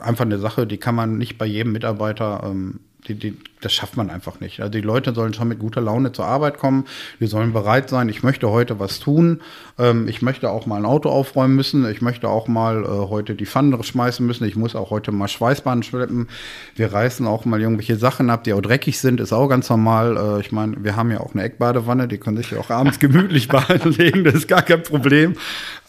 einfach 0.00 0.24
eine 0.24 0.38
Sache, 0.38 0.66
die 0.66 0.78
kann 0.78 0.94
man 0.94 1.18
nicht 1.18 1.38
bei 1.38 1.46
jedem 1.46 1.72
Mitarbeiter 1.72 2.42
ähm, 2.44 2.80
die, 3.08 3.16
die, 3.16 3.36
das 3.60 3.72
schafft 3.72 3.96
man 3.96 4.10
einfach 4.10 4.38
nicht. 4.38 4.60
Also 4.60 4.70
die 4.70 4.80
Leute 4.80 5.12
sollen 5.12 5.34
schon 5.34 5.48
mit 5.48 5.58
guter 5.58 5.80
Laune 5.80 6.12
zur 6.12 6.24
Arbeit 6.24 6.58
kommen. 6.58 6.84
Die 7.18 7.26
sollen 7.26 7.52
bereit 7.52 7.88
sein, 7.88 8.08
ich 8.08 8.22
möchte 8.22 8.48
heute 8.50 8.78
was 8.78 9.00
tun. 9.00 9.40
Ähm, 9.76 10.06
ich 10.06 10.22
möchte 10.22 10.50
auch 10.50 10.66
mal 10.66 10.76
ein 10.76 10.84
Auto 10.84 11.08
aufräumen 11.08 11.56
müssen. 11.56 11.88
Ich 11.90 12.00
möchte 12.00 12.28
auch 12.28 12.46
mal 12.46 12.84
äh, 12.84 12.86
heute 12.86 13.34
die 13.34 13.46
Pfanne 13.46 13.82
schmeißen 13.82 14.24
müssen. 14.24 14.46
Ich 14.46 14.54
muss 14.54 14.76
auch 14.76 14.90
heute 14.90 15.10
mal 15.10 15.26
Schweißbahnen 15.26 15.82
schleppen. 15.82 16.28
Wir 16.76 16.92
reißen 16.92 17.26
auch 17.26 17.44
mal 17.44 17.60
irgendwelche 17.60 17.96
Sachen 17.96 18.30
ab, 18.30 18.44
die 18.44 18.52
auch 18.52 18.62
dreckig 18.62 19.00
sind. 19.00 19.18
Ist 19.18 19.32
auch 19.32 19.48
ganz 19.48 19.68
normal. 19.68 20.16
Äh, 20.16 20.40
ich 20.40 20.52
meine, 20.52 20.84
wir 20.84 20.94
haben 20.94 21.10
ja 21.10 21.20
auch 21.20 21.34
eine 21.34 21.42
Eckbadewanne. 21.42 22.06
Die 22.06 22.18
können 22.18 22.36
sich 22.36 22.52
ja 22.52 22.58
auch 22.58 22.70
abends 22.70 23.00
gemütlich 23.00 23.48
behalten. 23.48 24.22
Das 24.22 24.34
ist 24.34 24.48
gar 24.48 24.62
kein 24.62 24.82
Problem. 24.82 25.34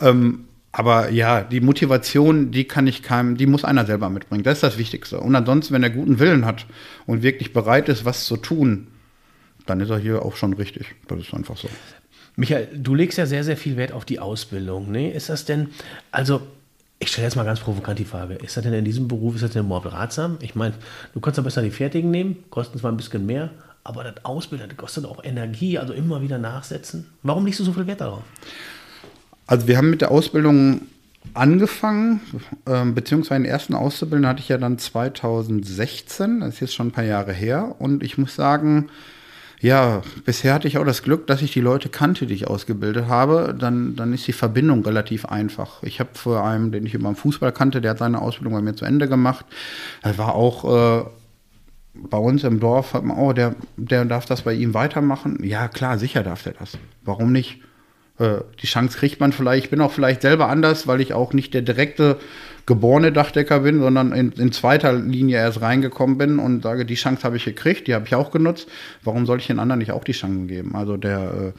Ähm, 0.02 0.46
aber 0.76 1.12
ja, 1.12 1.44
die 1.44 1.62
Motivation, 1.62 2.50
die 2.50 2.66
kann 2.66 2.88
ich 2.88 3.04
keinem, 3.04 3.38
die 3.38 3.46
muss 3.46 3.64
einer 3.64 3.86
selber 3.86 4.10
mitbringen. 4.10 4.44
Das 4.44 4.56
ist 4.58 4.64
das 4.64 4.80
Wichtigste. 4.80 5.20
Und 5.20 5.36
ansonsten, 5.36 5.72
wenn 5.76 5.84
er 5.84 5.92
guten 5.92 6.18
Willen 6.18 6.46
hat 6.46 6.66
und 7.06 7.22
wirklich 7.22 7.54
bereit 7.54 7.90
ist, 7.90 8.06
was 8.06 8.26
zu 8.26 8.38
tun, 8.38 8.88
dann 9.68 9.80
ist 9.80 9.92
er 9.92 10.00
hier 10.00 10.24
auch 10.24 10.36
schon 10.36 10.54
richtig. 10.54 10.96
Das 11.08 11.20
ist 11.20 11.34
einfach 11.34 11.58
so. 11.58 11.70
Michael, 12.36 12.68
du 12.76 12.96
legst 12.96 13.20
ja 13.20 13.28
sehr, 13.28 13.44
sehr 13.44 13.56
viel 13.56 13.78
Wert 13.78 13.92
auf 13.92 14.04
die 14.04 14.18
Ausbildung. 14.18 14.92
Ne? 14.92 15.12
Ist 15.12 15.30
das 15.30 15.46
denn, 15.46 15.70
also 16.12 16.42
ich 16.98 17.10
stelle 17.10 17.28
jetzt 17.28 17.36
mal 17.36 17.44
ganz 17.44 17.60
provokant 17.60 18.00
die 18.00 18.06
Frage, 18.06 18.34
ist 18.34 18.58
das 18.58 18.64
denn 18.64 18.74
in 18.74 18.84
diesem 18.84 19.08
Beruf, 19.08 19.36
ist 19.36 19.44
das 19.44 19.52
denn 19.52 19.68
überhaupt 19.68 19.92
ratsam? 19.94 20.38
Ich 20.42 20.56
meine, 20.56 20.74
du 21.14 21.20
kannst 21.20 21.38
ja 21.38 21.44
besser 21.44 21.62
die 21.62 21.70
Fertigen 21.70 22.10
nehmen, 22.10 22.46
kosten 22.50 22.80
zwar 22.80 22.92
ein 22.92 22.98
bisschen 22.98 23.28
mehr, 23.28 23.52
aber 23.84 24.04
das 24.04 24.26
Ausbilden, 24.26 24.70
das 24.70 24.78
kostet 24.78 25.06
auch 25.06 25.24
Energie, 25.24 25.78
also 25.78 25.94
immer 25.94 26.24
wieder 26.24 26.40
nachsetzen. 26.40 27.06
Warum 27.22 27.46
legst 27.46 27.60
du 27.60 27.64
so 27.64 27.74
viel 27.74 27.86
Wert 27.86 28.02
darauf? 28.02 28.24
Also 29.48 29.68
wir 29.68 29.78
haben 29.78 29.90
mit 29.90 30.02
der 30.02 30.12
Ausbildung 30.12 30.82
angefangen, 31.34 32.22
äh, 32.66 32.86
beziehungsweise 32.86 33.42
den 33.42 33.50
ersten 33.50 33.74
Auszubildenden 33.74 34.30
hatte 34.30 34.42
ich 34.42 34.50
ja 34.50 34.58
dann 34.58 34.78
2016, 34.78 36.42
das 36.42 36.56
ist 36.56 36.60
jetzt 36.60 36.74
schon 36.76 36.88
ein 36.88 36.92
paar 36.92 37.04
Jahre 37.04 37.34
her. 37.34 37.76
Und 37.80 38.04
ich 38.04 38.18
muss 38.18 38.36
sagen, 38.36 38.90
ja, 39.64 40.02
bisher 40.26 40.54
hatte 40.54 40.68
ich 40.68 40.78
auch 40.78 40.86
das 40.86 41.04
Glück, 41.04 41.26
dass 41.28 41.42
ich 41.42 41.54
die 41.54 41.62
Leute 41.62 41.88
kannte, 41.88 42.26
die 42.26 42.34
ich 42.34 42.48
ausgebildet 42.48 43.08
habe. 43.08 43.56
Dann, 43.58 43.96
dann 43.96 44.14
ist 44.14 44.28
die 44.28 44.34
Verbindung 44.34 44.84
relativ 44.84 45.26
einfach. 45.26 45.82
Ich 45.84 46.00
habe 46.00 46.10
vor 46.14 46.46
einem, 46.46 46.72
den 46.72 46.86
ich 46.86 46.94
über 46.94 47.10
den 47.10 47.16
Fußball 47.16 47.54
kannte, 47.54 47.80
der 47.80 47.92
hat 47.92 48.00
seine 48.00 48.22
Ausbildung 48.22 48.54
bei 48.54 48.62
mir 48.62 48.76
zu 48.76 48.84
Ende 48.84 49.08
gemacht. 49.08 49.46
Er 50.02 50.18
war 50.18 50.36
auch 50.36 51.04
äh, 51.04 51.06
bei 51.94 52.18
uns 52.18 52.44
im 52.44 52.60
Dorf, 52.60 52.94
hat 52.94 53.06
man, 53.06 53.18
oh, 53.18 53.32
der, 53.32 53.56
der 53.78 54.04
darf 54.04 54.26
das 54.26 54.42
bei 54.42 54.54
ihm 54.54 54.74
weitermachen. 54.74 55.42
Ja, 55.44 55.70
klar, 55.70 55.98
sicher 55.98 56.24
darf 56.24 56.44
der 56.44 56.54
das. 56.54 56.78
Warum 57.04 57.32
nicht? 57.32 57.62
Äh, 58.20 58.40
die 58.62 58.68
Chance 58.68 58.98
kriegt 58.98 59.20
man 59.20 59.32
vielleicht. 59.32 59.66
Ich 59.66 59.70
bin 59.70 59.82
auch 59.82 59.92
vielleicht 59.92 60.22
selber 60.22 60.50
anders, 60.50 60.88
weil 60.88 61.02
ich 61.02 61.14
auch 61.14 61.34
nicht 61.34 61.54
der 61.54 61.62
direkte 61.62 62.18
geborene 62.66 63.12
Dachdecker 63.12 63.60
bin, 63.60 63.80
sondern 63.80 64.14
in, 64.14 64.32
in 64.32 64.54
zweiter 64.54 64.94
Linie 64.94 65.38
erst 65.38 65.62
reingekommen 65.62 66.18
bin 66.18 66.40
und 66.40 66.64
sage, 66.64 66.86
die 66.86 66.96
Chance 66.96 67.24
habe 67.24 67.36
ich 67.36 67.44
gekriegt, 67.44 67.88
die 67.88 67.94
habe 67.94 68.06
ich 68.08 68.16
auch 68.16 68.32
genutzt. 68.32 68.70
Warum 69.04 69.26
soll 69.26 69.40
ich 69.40 69.48
den 69.48 69.60
anderen 69.60 69.80
nicht 69.80 69.92
auch 69.92 70.06
die 70.06 70.14
Chancen 70.14 70.48
geben? 70.48 70.74
Also 70.74 70.96
der, 70.96 71.20
äh, 71.20 71.52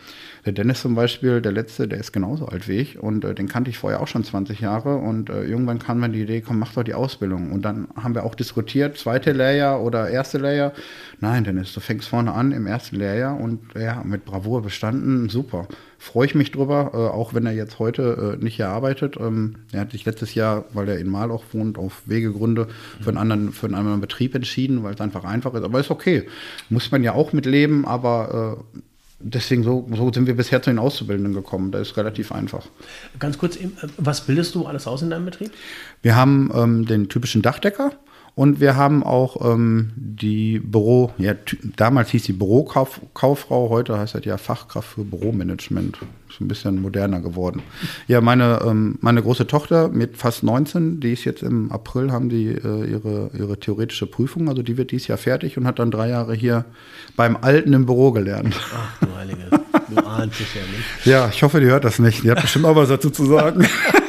der 0.47 0.55
Dennis 0.55 0.81
zum 0.81 0.95
Beispiel, 0.95 1.43
der 1.43 1.53
letzte, 1.53 1.89
der 1.89 1.99
ist 2.01 2.13
genauso 2.13 2.47
alt 2.47 2.69
wie 2.69 2.79
ich 2.79 2.99
und 2.99 3.23
äh, 3.25 3.35
den 3.35 3.49
kannte 3.49 3.69
ich 3.69 3.77
vorher 3.77 4.01
auch 4.01 4.09
schon 4.09 4.25
20 4.25 4.61
Jahre 4.61 4.97
und 4.97 5.29
äh, 5.29 5.45
irgendwann 5.45 5.79
kam 5.79 6.01
mir 6.01 6.09
die 6.09 6.23
Idee, 6.23 6.41
komm, 6.41 6.59
mach 6.59 6.73
doch 6.73 6.85
die 6.85 6.95
Ausbildung. 6.95 7.53
Und 7.53 7.67
dann 7.67 7.89
haben 8.03 8.15
wir 8.15 8.25
auch 8.25 8.35
diskutiert, 8.35 8.97
zweite 8.97 9.33
Lehrjahr 9.33 9.83
oder 9.83 10.09
erste 10.09 10.39
Lehrjahr. 10.39 10.73
Nein, 11.21 11.45
Dennis, 11.45 11.75
du 11.75 11.81
fängst 11.81 12.09
vorne 12.09 12.33
an 12.33 12.53
im 12.53 12.67
ersten 12.67 12.97
Lehrjahr 12.97 13.39
und 13.39 13.61
ja, 13.75 14.03
mit 14.05 14.25
Bravour 14.25 14.63
bestanden, 14.63 15.29
super 15.29 15.69
freue 16.05 16.27
ich 16.27 16.35
mich 16.35 16.53
drüber, 16.53 16.91
äh, 16.93 16.97
auch 16.97 17.33
wenn 17.33 17.47
er 17.47 17.53
jetzt 17.53 17.79
heute 17.79 18.37
äh, 18.39 18.45
nicht 18.45 18.57
hier 18.57 18.69
arbeitet. 18.69 19.17
Ähm, 19.19 19.57
er 19.73 19.81
hat 19.81 19.93
sich 19.93 20.05
letztes 20.05 20.35
Jahr, 20.35 20.67
weil 20.75 20.89
er 20.89 20.99
in 20.99 21.09
Malauch 21.09 21.45
wohnt, 21.53 21.79
auf 21.79 22.03
Wegegründe 22.05 22.69
für 23.01 23.09
einen 23.09 23.17
anderen, 23.17 23.53
für 23.53 23.67
einen 23.67 23.75
anderen 23.75 24.01
Betrieb 24.01 24.35
entschieden, 24.35 24.83
weil 24.83 24.95
es 24.95 25.01
einfach 25.01 25.25
einfach 25.25 25.55
ist. 25.55 25.65
Aber 25.65 25.81
ist 25.81 25.91
okay. 25.91 26.29
Muss 26.69 26.91
man 26.93 27.03
ja 27.03 27.15
auch 27.15 27.33
mitleben, 27.33 27.87
aber 27.87 28.59
äh, 28.61 28.79
deswegen 29.19 29.63
so, 29.63 29.89
so 29.95 30.13
sind 30.13 30.27
wir 30.27 30.37
bisher 30.37 30.61
zu 30.61 30.71
den 30.71 30.79
Auszubildenden 30.79 31.33
gekommen. 31.33 31.73
Da 31.73 31.79
ist 31.79 31.97
relativ 31.97 32.33
einfach. 32.33 32.67
Ganz 33.19 33.39
kurz, 33.39 33.59
was 33.97 34.27
bildest 34.27 34.55
du 34.55 34.67
alles 34.67 34.87
aus 34.87 35.01
in 35.01 35.09
deinem 35.09 35.25
Betrieb? 35.25 35.53
Wir 36.03 36.17
haben 36.17 36.51
ähm, 36.55 36.87
den 36.87 37.09
typischen 37.09 37.41
Dachdecker. 37.41 37.93
Und 38.37 38.59
wir 38.59 38.75
haben 38.75 39.05
auch 39.05 39.53
ähm, 39.53 39.93
die 39.95 40.59
Büro, 40.59 41.13
ja, 41.19 41.35
damals 41.77 42.11
hieß 42.11 42.25
die 42.25 42.33
Bürokauffrau, 42.33 43.69
heute 43.71 43.97
heißt 43.97 44.17
das 44.17 44.25
ja 44.25 44.39
Fachkraft 44.39 44.89
für 44.89 45.05
Büromanagement. 45.05 45.99
Ist 46.29 46.41
ein 46.41 46.49
bisschen 46.49 46.83
moderner 46.83 47.21
geworden. 47.21 47.63
Ja, 48.09 48.21
meine, 48.21 48.59
ähm, 48.67 48.99
meine 49.01 49.23
große 49.23 49.47
Tochter 49.47 49.89
mit 49.89 50.17
fast 50.17 50.43
19, 50.43 50.99
die 50.99 51.13
ist 51.13 51.25
jetzt 51.25 51.45
im 51.45 51.71
April, 51.71 52.11
haben 52.11 52.29
die 52.29 52.49
äh, 52.49 52.91
ihre, 52.91 53.31
ihre 53.39 53.57
theoretische 53.61 54.07
Prüfung, 54.07 54.49
also 54.49 54.63
die 54.63 54.77
wird 54.77 54.91
dieses 54.91 55.07
Jahr 55.07 55.19
fertig 55.19 55.57
und 55.57 55.65
hat 55.65 55.79
dann 55.79 55.93
drei 55.93 56.09
Jahre 56.09 56.35
hier 56.35 56.65
beim 57.15 57.37
Alten 57.41 57.73
im 57.73 57.87
Büro 57.87 58.11
gelernt. 58.11 58.57
Ach 58.75 58.99
du 59.01 59.15
Heilige, 59.17 59.45
du 59.95 60.05
ahnst 60.05 60.41
es 60.41 60.55
ja 60.55 60.61
nicht. 60.63 61.07
Ja, 61.07 61.29
ich 61.29 61.41
hoffe, 61.45 61.61
die 61.61 61.67
hört 61.67 61.85
das 61.85 62.01
nicht. 62.01 62.25
Die 62.25 62.31
hat 62.33 62.43
bestimmt 62.43 62.65
auch 62.65 62.75
was 62.75 62.89
dazu 62.89 63.11
zu 63.11 63.27
sagen. 63.27 63.65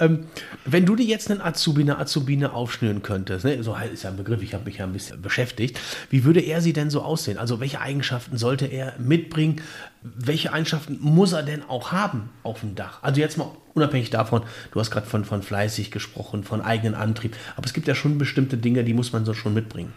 ähm, 0.00 0.26
wenn 0.64 0.86
du 0.86 0.96
dir 0.96 1.06
jetzt 1.06 1.30
einen 1.30 1.40
Azubi, 1.40 1.82
eine 1.82 1.98
Azubine 1.98 2.52
aufschnüren 2.52 3.02
könntest, 3.02 3.44
ne, 3.44 3.62
so 3.62 3.76
ist 3.76 4.02
ja 4.02 4.10
ein 4.10 4.16
Begriff, 4.16 4.42
ich 4.42 4.54
habe 4.54 4.64
mich 4.64 4.78
ja 4.78 4.86
ein 4.86 4.92
bisschen 4.92 5.22
beschäftigt, 5.22 5.78
wie 6.10 6.24
würde 6.24 6.40
er 6.40 6.60
sie 6.60 6.72
denn 6.72 6.90
so 6.90 7.02
aussehen? 7.02 7.38
Also 7.38 7.60
welche 7.60 7.80
Eigenschaften 7.80 8.38
sollte 8.38 8.66
er 8.66 8.94
mitbringen? 8.98 9.60
Welche 10.02 10.52
Eigenschaften 10.52 10.98
muss 11.00 11.32
er 11.32 11.42
denn 11.42 11.62
auch 11.62 11.92
haben 11.92 12.30
auf 12.42 12.60
dem 12.60 12.74
Dach? 12.74 13.02
Also 13.02 13.20
jetzt 13.20 13.36
mal 13.36 13.50
unabhängig 13.74 14.10
davon, 14.10 14.42
du 14.72 14.80
hast 14.80 14.90
gerade 14.90 15.06
von, 15.06 15.24
von 15.24 15.42
fleißig 15.42 15.90
gesprochen, 15.90 16.42
von 16.42 16.62
eigenen 16.62 16.94
Antrieb, 16.94 17.36
aber 17.56 17.66
es 17.66 17.72
gibt 17.72 17.86
ja 17.86 17.94
schon 17.94 18.18
bestimmte 18.18 18.56
Dinge, 18.56 18.82
die 18.82 18.94
muss 18.94 19.12
man 19.12 19.24
so 19.24 19.34
schon 19.34 19.54
mitbringen. 19.54 19.92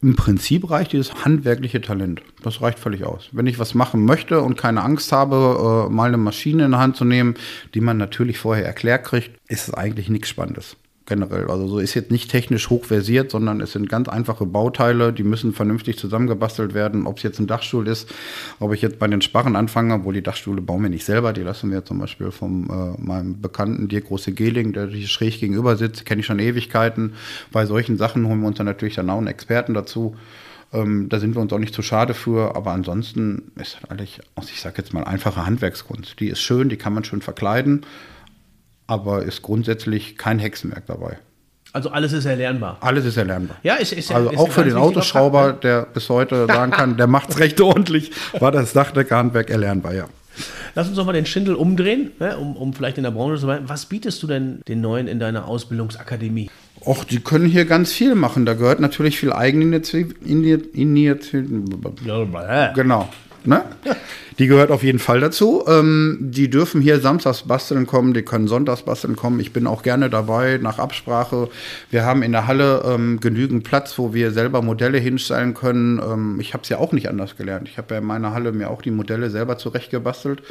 Im 0.00 0.14
Prinzip 0.14 0.70
reicht 0.70 0.92
dieses 0.92 1.24
handwerkliche 1.24 1.80
Talent. 1.80 2.22
Das 2.42 2.62
reicht 2.62 2.78
völlig 2.78 3.04
aus. 3.04 3.30
Wenn 3.32 3.48
ich 3.48 3.58
was 3.58 3.74
machen 3.74 4.04
möchte 4.04 4.40
und 4.40 4.56
keine 4.56 4.82
Angst 4.82 5.10
habe, 5.10 5.88
äh, 5.88 5.92
mal 5.92 6.06
eine 6.06 6.18
Maschine 6.18 6.66
in 6.66 6.70
der 6.70 6.80
Hand 6.80 6.96
zu 6.96 7.04
nehmen, 7.04 7.34
die 7.74 7.80
man 7.80 7.96
natürlich 7.96 8.38
vorher 8.38 8.64
erklärt 8.64 9.04
kriegt, 9.04 9.30
ist 9.48 9.68
es 9.68 9.74
eigentlich 9.74 10.08
nichts 10.08 10.28
Spannendes 10.28 10.76
generell. 11.08 11.50
Also 11.50 11.66
so 11.66 11.78
ist 11.78 11.94
jetzt 11.94 12.10
nicht 12.10 12.30
technisch 12.30 12.70
hochversiert, 12.70 13.30
sondern 13.30 13.60
es 13.60 13.72
sind 13.72 13.88
ganz 13.88 14.08
einfache 14.08 14.46
Bauteile, 14.46 15.12
die 15.12 15.24
müssen 15.24 15.52
vernünftig 15.52 15.98
zusammengebastelt 15.98 16.74
werden. 16.74 17.06
Ob 17.06 17.16
es 17.16 17.22
jetzt 17.22 17.40
ein 17.40 17.46
Dachstuhl 17.46 17.88
ist, 17.88 18.12
ob 18.60 18.72
ich 18.72 18.82
jetzt 18.82 18.98
bei 18.98 19.08
den 19.08 19.20
Sparren 19.22 19.56
anfange, 19.56 19.94
obwohl 19.94 20.14
die 20.14 20.22
Dachstühle 20.22 20.60
bauen 20.60 20.82
wir 20.82 20.90
nicht 20.90 21.04
selber, 21.04 21.32
die 21.32 21.42
lassen 21.42 21.70
wir 21.70 21.84
zum 21.84 21.98
Beispiel 21.98 22.30
von 22.30 22.68
äh, 22.68 23.00
meinem 23.00 23.40
Bekannten 23.40 23.88
Dirk 23.88 24.06
Große 24.06 24.32
Geling, 24.32 24.72
der 24.72 24.88
hier 24.88 25.08
schräg 25.08 25.40
gegenüber 25.40 25.76
sitzt, 25.76 26.04
kenne 26.06 26.20
ich 26.20 26.26
schon 26.26 26.38
Ewigkeiten. 26.38 27.14
Bei 27.50 27.66
solchen 27.66 27.96
Sachen 27.96 28.26
holen 28.28 28.40
wir 28.40 28.48
uns 28.48 28.58
dann 28.58 28.66
natürlich 28.66 28.94
dann 28.94 29.10
auch 29.10 29.18
einen 29.18 29.26
Experten 29.26 29.74
dazu. 29.74 30.14
Ähm, 30.72 31.08
da 31.08 31.18
sind 31.18 31.34
wir 31.34 31.40
uns 31.40 31.52
auch 31.52 31.58
nicht 31.58 31.74
zu 31.74 31.82
schade 31.82 32.12
für, 32.12 32.54
aber 32.54 32.72
ansonsten 32.72 33.50
ist 33.56 33.78
eigentlich, 33.88 34.20
ich 34.40 34.60
sage 34.60 34.76
jetzt 34.78 34.92
mal, 34.92 35.04
einfache 35.04 35.46
Handwerkskunst. 35.46 36.20
Die 36.20 36.28
ist 36.28 36.40
schön, 36.40 36.68
die 36.68 36.76
kann 36.76 36.92
man 36.92 37.04
schön 37.04 37.22
verkleiden 37.22 37.86
aber 38.88 39.22
ist 39.22 39.42
grundsätzlich 39.42 40.16
kein 40.16 40.40
Hexenwerk 40.40 40.86
dabei. 40.86 41.18
Also 41.72 41.90
alles 41.90 42.12
ist 42.12 42.24
erlernbar. 42.24 42.78
Alles 42.80 43.04
ist 43.04 43.18
erlernbar. 43.18 43.58
Ja, 43.62 43.74
ist, 43.74 43.92
ist 43.92 44.10
Also 44.10 44.30
ist 44.30 44.38
auch 44.38 44.50
für 44.50 44.64
den 44.64 44.76
Autoschrauber, 44.76 45.44
Fakt, 45.44 45.64
ne? 45.64 45.70
der 45.70 45.82
bis 45.82 46.08
heute 46.08 46.46
sagen 46.46 46.72
kann, 46.72 46.96
der 46.96 47.06
macht 47.06 47.28
es 47.28 47.38
recht 47.38 47.60
ordentlich, 47.60 48.10
war 48.40 48.50
das 48.50 48.72
Dachdeckerhandwerk 48.72 49.50
erlernbar, 49.50 49.94
ja. 49.94 50.08
Lass 50.74 50.88
uns 50.88 50.96
doch 50.96 51.04
mal 51.04 51.12
den 51.12 51.26
Schindel 51.26 51.54
umdrehen, 51.54 52.12
ne, 52.18 52.38
um, 52.38 52.56
um 52.56 52.72
vielleicht 52.72 52.96
in 52.96 53.04
der 53.04 53.10
Branche 53.10 53.38
zu 53.38 53.46
bleiben. 53.46 53.68
Was 53.68 53.86
bietest 53.86 54.22
du 54.22 54.26
denn 54.26 54.62
den 54.68 54.80
Neuen 54.80 55.08
in 55.08 55.18
deiner 55.18 55.46
Ausbildungsakademie? 55.46 56.50
Och, 56.80 57.04
die 57.04 57.20
können 57.20 57.46
hier 57.46 57.64
ganz 57.64 57.92
viel 57.92 58.14
machen. 58.14 58.46
Da 58.46 58.54
gehört 58.54 58.80
natürlich 58.80 59.18
viel 59.18 59.32
Eigeninitiative. 59.32 60.14
Genau. 62.74 63.08
Ne? 63.48 63.64
Die 64.38 64.46
gehört 64.46 64.70
auf 64.70 64.82
jeden 64.82 64.98
Fall 64.98 65.20
dazu. 65.20 65.64
Ähm, 65.66 66.18
die 66.20 66.50
dürfen 66.50 66.82
hier 66.82 67.00
samstags 67.00 67.44
basteln 67.44 67.86
kommen, 67.86 68.12
die 68.12 68.22
können 68.22 68.46
sonntags 68.46 68.82
basteln 68.82 69.16
kommen. 69.16 69.40
Ich 69.40 69.54
bin 69.54 69.66
auch 69.66 69.82
gerne 69.82 70.10
dabei, 70.10 70.58
nach 70.62 70.78
Absprache. 70.78 71.48
Wir 71.90 72.04
haben 72.04 72.22
in 72.22 72.32
der 72.32 72.46
Halle 72.46 72.82
ähm, 72.84 73.20
genügend 73.20 73.64
Platz, 73.64 73.98
wo 73.98 74.12
wir 74.12 74.32
selber 74.32 74.60
Modelle 74.60 74.98
hinstellen 74.98 75.54
können. 75.54 75.98
Ähm, 75.98 76.38
ich 76.40 76.52
habe 76.52 76.62
es 76.62 76.68
ja 76.68 76.76
auch 76.76 76.92
nicht 76.92 77.08
anders 77.08 77.36
gelernt. 77.38 77.68
Ich 77.70 77.78
habe 77.78 77.94
ja 77.94 78.00
in 78.00 78.06
meiner 78.06 78.34
Halle 78.34 78.52
mir 78.52 78.68
auch 78.68 78.82
die 78.82 78.90
Modelle 78.90 79.30
selber 79.30 79.56
zurechtgebastelt 79.56 80.42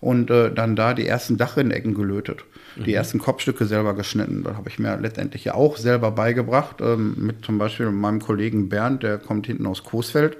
und 0.00 0.30
äh, 0.30 0.52
dann 0.52 0.76
da 0.76 0.92
die 0.92 1.06
ersten 1.06 1.38
Dachrinnecken 1.38 1.94
gelötet 1.94 2.44
die 2.76 2.90
mhm. 2.90 2.96
ersten 2.96 3.18
Kopfstücke 3.18 3.66
selber 3.66 3.94
geschnitten. 3.94 4.42
Das 4.44 4.56
habe 4.56 4.68
ich 4.68 4.78
mir 4.78 4.96
letztendlich 4.96 5.44
ja 5.44 5.54
auch 5.54 5.76
selber 5.76 6.10
beigebracht. 6.10 6.76
Ähm, 6.80 7.14
mit 7.16 7.44
zum 7.44 7.58
Beispiel 7.58 7.90
meinem 7.90 8.20
Kollegen 8.20 8.68
Bernd, 8.68 9.02
der 9.02 9.18
kommt 9.18 9.46
hinten 9.46 9.66
aus 9.66 9.84
Coesfeld. 9.84 10.36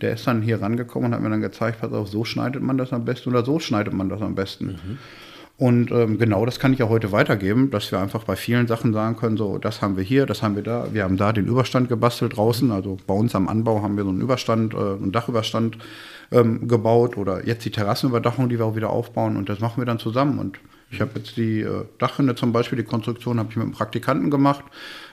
Der 0.00 0.12
ist 0.12 0.26
dann 0.26 0.42
hier 0.42 0.60
rangekommen 0.60 1.08
und 1.08 1.14
hat 1.14 1.22
mir 1.22 1.30
dann 1.30 1.40
gezeigt, 1.40 1.80
pass 1.80 1.92
auf, 1.92 2.08
so 2.08 2.24
schneidet 2.24 2.62
man 2.62 2.78
das 2.78 2.92
am 2.92 3.04
besten 3.04 3.30
oder 3.30 3.44
so 3.44 3.58
schneidet 3.58 3.92
man 3.92 4.08
das 4.08 4.22
am 4.22 4.34
besten. 4.34 4.66
Mhm. 4.66 4.98
Und 5.56 5.92
ähm, 5.92 6.18
genau 6.18 6.44
das 6.44 6.58
kann 6.58 6.72
ich 6.72 6.80
ja 6.80 6.88
heute 6.88 7.12
weitergeben, 7.12 7.70
dass 7.70 7.92
wir 7.92 8.00
einfach 8.00 8.24
bei 8.24 8.34
vielen 8.34 8.66
Sachen 8.66 8.92
sagen 8.92 9.16
können, 9.16 9.36
so, 9.36 9.58
das 9.58 9.82
haben 9.82 9.96
wir 9.96 10.02
hier, 10.02 10.26
das 10.26 10.42
haben 10.42 10.56
wir 10.56 10.64
da. 10.64 10.88
Wir 10.92 11.04
haben 11.04 11.16
da 11.16 11.32
den 11.32 11.46
Überstand 11.46 11.88
gebastelt 11.88 12.36
draußen. 12.36 12.72
Also 12.72 12.96
bei 13.06 13.14
uns 13.14 13.36
am 13.36 13.48
Anbau 13.48 13.80
haben 13.80 13.96
wir 13.96 14.02
so 14.02 14.10
einen 14.10 14.20
Überstand, 14.20 14.74
äh, 14.74 14.78
einen 14.78 15.12
Dachüberstand 15.12 15.78
ähm, 16.32 16.66
gebaut 16.66 17.16
oder 17.16 17.46
jetzt 17.46 17.64
die 17.64 17.70
Terrassenüberdachung, 17.70 18.48
die 18.48 18.58
wir 18.58 18.66
auch 18.66 18.74
wieder 18.74 18.90
aufbauen. 18.90 19.36
Und 19.36 19.48
das 19.48 19.60
machen 19.60 19.80
wir 19.80 19.86
dann 19.86 20.00
zusammen. 20.00 20.40
Und 20.40 20.58
ich 20.94 21.00
habe 21.00 21.12
jetzt 21.16 21.36
die 21.36 21.60
äh, 21.60 21.84
Dachrinne 21.98 22.34
zum 22.34 22.52
Beispiel, 22.52 22.78
die 22.78 22.84
Konstruktion 22.84 23.38
habe 23.38 23.48
ich 23.50 23.56
mit 23.56 23.64
einem 23.64 23.72
Praktikanten 23.72 24.30
gemacht. 24.30 24.64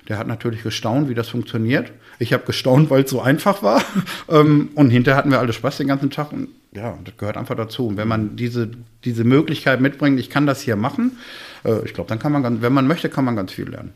Der 0.08 0.18
hat 0.18 0.28
natürlich 0.28 0.64
gestaunt, 0.64 1.10
wie 1.10 1.14
das 1.14 1.30
funktioniert. 1.30 1.92
Ich 2.20 2.34
habe 2.34 2.44
gestaunt, 2.46 2.90
weil 2.90 3.04
es 3.04 3.10
so 3.10 3.22
einfach 3.22 3.64
war. 3.64 3.82
ähm, 4.30 4.70
und 4.76 4.92
hinterher 4.92 5.18
hatten 5.18 5.32
wir 5.32 5.40
alle 5.40 5.54
Spaß 5.54 5.78
den 5.78 5.88
ganzen 5.88 6.12
Tag. 6.12 6.32
Und 6.32 6.50
ja, 6.72 6.98
das 7.04 7.18
gehört 7.18 7.38
einfach 7.38 7.56
dazu. 7.56 7.88
Und 7.88 7.98
wenn 7.98 8.08
man 8.08 8.36
diese, 8.36 8.70
diese 9.04 9.24
Möglichkeit 9.24 9.82
mitbringt, 9.82 10.20
ich 10.20 10.30
kann 10.30 10.46
das 10.46 10.62
hier 10.62 10.76
machen, 10.76 11.18
äh, 11.66 11.84
ich 11.86 11.94
glaube, 11.94 12.10
dann 12.10 12.20
kann 12.20 12.32
man, 12.32 12.44
ganz, 12.44 12.62
wenn 12.62 12.74
man 12.74 12.88
möchte, 12.88 13.10
kann 13.10 13.26
man 13.26 13.36
ganz 13.36 13.52
viel 13.52 13.70
lernen. 13.70 13.94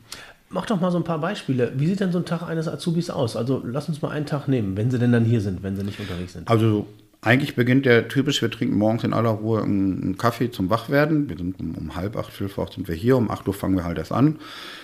Mach 0.50 0.66
doch 0.66 0.80
mal 0.80 0.92
so 0.92 0.98
ein 0.98 1.04
paar 1.04 1.20
Beispiele. 1.20 1.74
Wie 1.76 1.88
sieht 1.88 2.00
denn 2.00 2.12
so 2.12 2.20
ein 2.20 2.26
Tag 2.26 2.44
eines 2.44 2.68
Azubis 2.68 3.10
aus? 3.10 3.36
Also 3.36 3.62
lass 3.66 3.90
uns 3.90 4.02
mal 4.02 4.10
einen 4.10 4.26
Tag 4.26 4.48
nehmen, 4.48 4.78
wenn 4.78 4.92
sie 4.92 5.00
denn 5.00 5.12
dann 5.12 5.26
hier 5.26 5.42
sind, 5.42 5.64
wenn 5.64 5.76
sie 5.76 5.84
nicht 5.84 6.00
unterwegs 6.00 6.34
sind. 6.34 6.48
Also 6.48 6.88
eigentlich 7.26 7.56
beginnt 7.56 7.88
der 7.88 8.08
typisch, 8.08 8.44
wir 8.44 8.52
trinken 8.52 8.78
morgens 8.78 9.04
in 9.04 9.12
aller 9.12 9.32
Ruhe 9.32 9.64
einen, 9.64 10.16
Kaffee 10.16 10.52
zum 10.52 10.70
Wachwerden. 10.70 11.28
Wir 11.28 11.38
sind 11.38 11.60
um, 11.60 11.74
um 11.74 11.96
halb 11.96 12.16
acht, 12.18 12.32
fünf 12.32 12.60
acht 12.60 12.74
sind 12.74 12.88
wir 12.88 12.94
hier, 12.94 13.18
um 13.18 13.32
acht 13.32 13.48
Uhr 13.48 13.54
fangen 13.54 13.76
wir 13.76 13.84
halt 13.84 13.98
erst 13.98 14.12
an. 14.12 14.38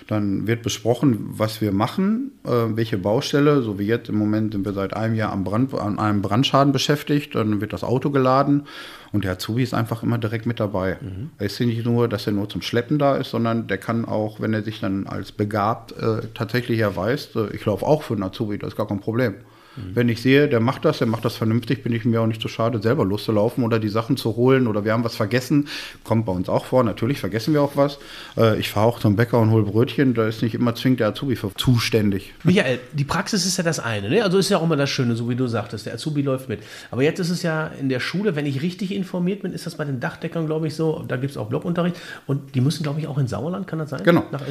Dann 0.08 0.48
wird 0.48 0.64
besprochen, 0.64 1.20
was 1.22 1.62
wir 1.62 1.72
machen, 1.72 2.32
äh, 2.44 2.50
welche 2.50 2.98
Baustelle, 2.98 3.62
so 3.62 3.78
wie 3.78 3.86
jetzt 3.86 4.10
im 4.10 4.18
Moment 4.18 4.54
sind 4.54 4.66
wir 4.66 4.74
seit 4.74 4.96
einem 4.96 5.14
Jahr 5.14 5.32
am 5.32 5.44
Brand, 5.44 5.74
an 5.76 6.00
einem 6.00 6.24
Brandschaden 6.24 6.74
beschäftigt. 6.74 7.36
Dann 7.36 7.62
wird 7.62 7.74
das 7.74 7.84
Auto 7.84 8.10
geladen 8.10 8.64
und 9.12 9.24
der 9.24 9.34
Azubi 9.34 9.62
ist 9.62 9.76
einfach 9.76 10.02
immer 10.02 10.18
direkt 10.18 10.48
mit 10.48 10.60
dabei. 10.60 10.98
Mhm. 11.00 11.30
Es 11.38 11.60
ist 11.60 11.68
nicht 11.68 11.86
nur, 11.86 12.08
dass 12.08 12.26
er 12.26 12.34
nur 12.34 12.50
zum 12.50 12.64
Schleppen 12.64 12.98
da 12.98 13.18
ist, 13.18 13.30
sondern 13.30 13.68
der 13.68 13.78
kann 13.78 14.04
auch, 14.04 14.40
wenn 14.40 14.54
er 14.54 14.64
sich 14.64 14.80
dann 14.80 15.06
als 15.06 15.32
begabt 15.32 15.92
äh, 15.92 16.22
tatsächlich 16.34 16.80
erweist, 16.80 17.36
äh, 17.36 17.54
ich 17.54 17.64
laufe 17.66 17.86
auch 17.86 18.02
für 18.02 18.16
einen 18.16 18.24
Azubi, 18.24 18.58
das 18.58 18.70
ist 18.70 18.78
gar 18.78 18.88
kein 18.88 19.00
Problem. 19.00 19.36
Mhm. 19.76 19.96
Wenn 19.96 20.10
ich 20.10 20.22
sehe, 20.22 20.48
der 20.48 20.60
macht 20.60 20.86
das, 20.86 20.98
der 20.98 21.08
macht 21.08 21.24
das 21.26 21.36
vernünftig, 21.36 21.84
bin 21.84 21.94
ich 21.94 22.04
mir 22.06 22.22
auch 22.22 22.28
nicht 22.28 22.42
so 22.42 22.48
schade, 22.48 22.82
selber 22.82 23.06
loszulaufen 23.06 23.64
oder 23.64 23.80
die 23.80 23.90
Sachen 23.90 24.18
zu 24.18 24.36
holen 24.36 24.68
oder 24.68 24.84
wir 24.84 24.94
haben 24.94 25.04
was 25.04 25.16
vergessen. 25.16 25.68
Kommt 26.04 26.26
bei 26.26 26.32
uns 26.32 26.50
auch 26.50 26.66
vor, 26.66 26.84
natürlich 26.84 27.20
vergessen 27.20 27.54
wir 27.54 27.62
auch 27.62 27.76
was. 27.76 27.98
Äh, 28.38 28.60
ich 28.60 28.70
fahre 28.70 28.88
auch 28.88 29.00
zum 29.00 29.16
Bäcker 29.16 29.40
und 29.40 29.52
hole 29.52 29.64
Brötchen, 29.64 30.14
da 30.14 30.28
ist 30.28 30.42
nicht 30.42 30.56
immer 30.56 30.76
zwingend 30.76 31.00
der 31.00 31.10
Azubi 31.10 31.36
für 31.36 31.52
zuständig. 31.56 32.34
Michael, 32.44 32.80
die 32.94 33.04
Praxis 33.04 33.46
ist 33.46 33.58
ja 33.58 33.64
das 33.64 33.80
eine, 33.80 34.10
ne? 34.10 34.24
also 34.24 34.38
ist 34.38 34.50
ja 34.50 34.58
auch 34.58 34.64
immer 34.64 34.78
das 34.78 34.90
Schöne, 34.90 35.16
so 35.16 35.30
wie 35.30 35.36
du 35.36 35.48
sagtest, 35.48 35.86
der 35.86 35.94
Azubi 35.94 36.22
läuft 36.22 36.50
mit. 36.50 36.60
Aber 36.90 37.04
jetzt 37.04 37.20
ist 37.20 37.30
es 37.30 37.44
ja 37.44 37.68
in 37.68 37.90
der 37.90 38.00
Schule, 38.00 38.36
wenn 38.36 38.46
ich 38.46 38.62
richtig 38.62 38.94
informiert 38.94 39.42
bin, 39.42 39.54
ist 39.54 39.66
das 39.66 39.76
bei 39.76 39.86
den 39.86 40.00
Dachdeckern, 40.00 40.46
glaube 40.46 40.68
ich, 40.68 40.76
so, 40.76 41.04
da 41.08 41.16
gibt 41.18 41.32
es 41.32 41.38
auch 41.38 41.48
Blockunterricht 41.48 41.96
und 42.28 42.56
die 42.56 42.62
müssen, 42.62 42.84
glaube 42.84 43.00
ich, 43.00 43.08
auch 43.08 43.18
in 43.18 43.28
Sauerland, 43.28 43.68
kann 43.68 43.80
das 43.80 43.92
sein? 43.92 44.04
Genau. 44.04 44.26
Nach 44.32 44.42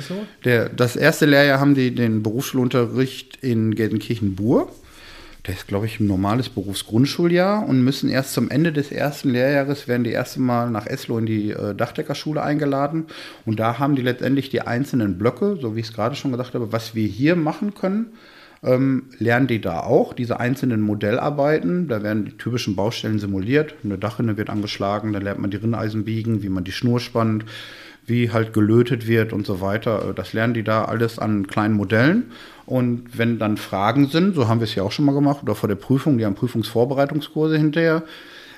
Der, 0.44 0.68
das 0.68 0.96
erste 0.96 1.26
Lehrjahr 1.26 1.60
haben 1.60 1.74
die 1.74 1.94
den 1.94 2.22
Berufsschulunterricht 2.22 3.38
in 3.42 3.74
Gelsenkirchen-Bur. 3.74 4.70
Das 5.44 5.56
ist, 5.56 5.68
glaube 5.68 5.87
ich, 5.87 6.00
ein 6.00 6.06
normales 6.06 6.49
Berufsgrundschuljahr 6.49 7.66
und 7.66 7.82
müssen 7.82 8.11
erst 8.11 8.35
zum 8.35 8.50
Ende 8.50 8.73
des 8.73 8.92
ersten 8.92 9.30
Lehrjahres, 9.30 9.88
werden 9.88 10.04
die 10.04 10.11
erste 10.11 10.40
Mal 10.40 10.70
nach 10.70 10.87
Eslo 10.87 11.18
in 11.18 11.26
die 11.26 11.50
äh, 11.50 11.75
Dachdeckerschule 11.75 12.42
eingeladen. 12.42 13.06
Und 13.47 13.59
da 13.59 13.78
haben 13.78 13.97
die 13.97 14.02
letztendlich 14.02 14.50
die 14.50 14.61
einzelnen 14.62 15.16
Blöcke, 15.16 15.56
so 15.61 15.75
wie 15.75 15.80
ich 15.80 15.87
es 15.87 15.92
gerade 15.94 16.14
schon 16.14 16.32
gesagt 16.32 16.54
habe, 16.54 16.73
was 16.73 16.94
wir 16.94 17.06
hier 17.06 17.37
machen 17.37 17.75
können, 17.75 18.12
ähm, 18.62 19.04
lernen 19.18 19.47
die 19.47 19.61
da 19.61 19.80
auch, 19.80 20.12
diese 20.12 20.38
einzelnen 20.38 20.82
Modellarbeiten. 20.82 21.88
Da 21.88 22.02
werden 22.02 22.26
die 22.26 22.37
typischen 22.37 22.76
Baustellen 22.76 23.18
simuliert. 23.18 23.75
Eine 23.82 23.97
Dachrinne 23.97 24.37
wird 24.37 24.50
angeschlagen, 24.50 25.14
dann 25.14 25.23
lernt 25.23 25.40
man 25.40 25.50
die 25.50 25.56
Rinneisen 25.56 26.04
biegen, 26.04 26.42
wie 26.42 26.50
man 26.50 26.64
die 26.64 26.73
Schnur 26.73 27.00
spannt, 27.00 27.47
wie 28.07 28.30
halt 28.30 28.52
gelötet 28.52 29.07
wird 29.07 29.33
und 29.33 29.47
so 29.47 29.61
weiter. 29.61 30.11
Äh, 30.11 30.14
das 30.14 30.33
lernen 30.33 30.54
die 30.54 30.64
da 30.64 30.85
alles 30.85 31.19
an 31.19 31.47
kleinen 31.47 31.75
Modellen. 31.75 32.33
Und 32.66 33.19
wenn 33.19 33.38
dann 33.38 33.57
Fragen 33.57 34.07
sind, 34.07 34.35
so 34.35 34.47
haben 34.47 34.61
wir 34.61 34.64
es 34.64 34.75
ja 34.75 34.83
auch 34.83 34.92
schon 34.92 35.04
mal 35.04 35.14
gemacht, 35.14 35.42
oder 35.42 35.54
vor 35.54 35.69
der 35.69 35.76
Prüfung, 35.76 36.19
die 36.19 36.25
haben 36.25 36.35
Prüfungsvorbereitungskurse 36.35 37.57
hinterher, 37.59 38.04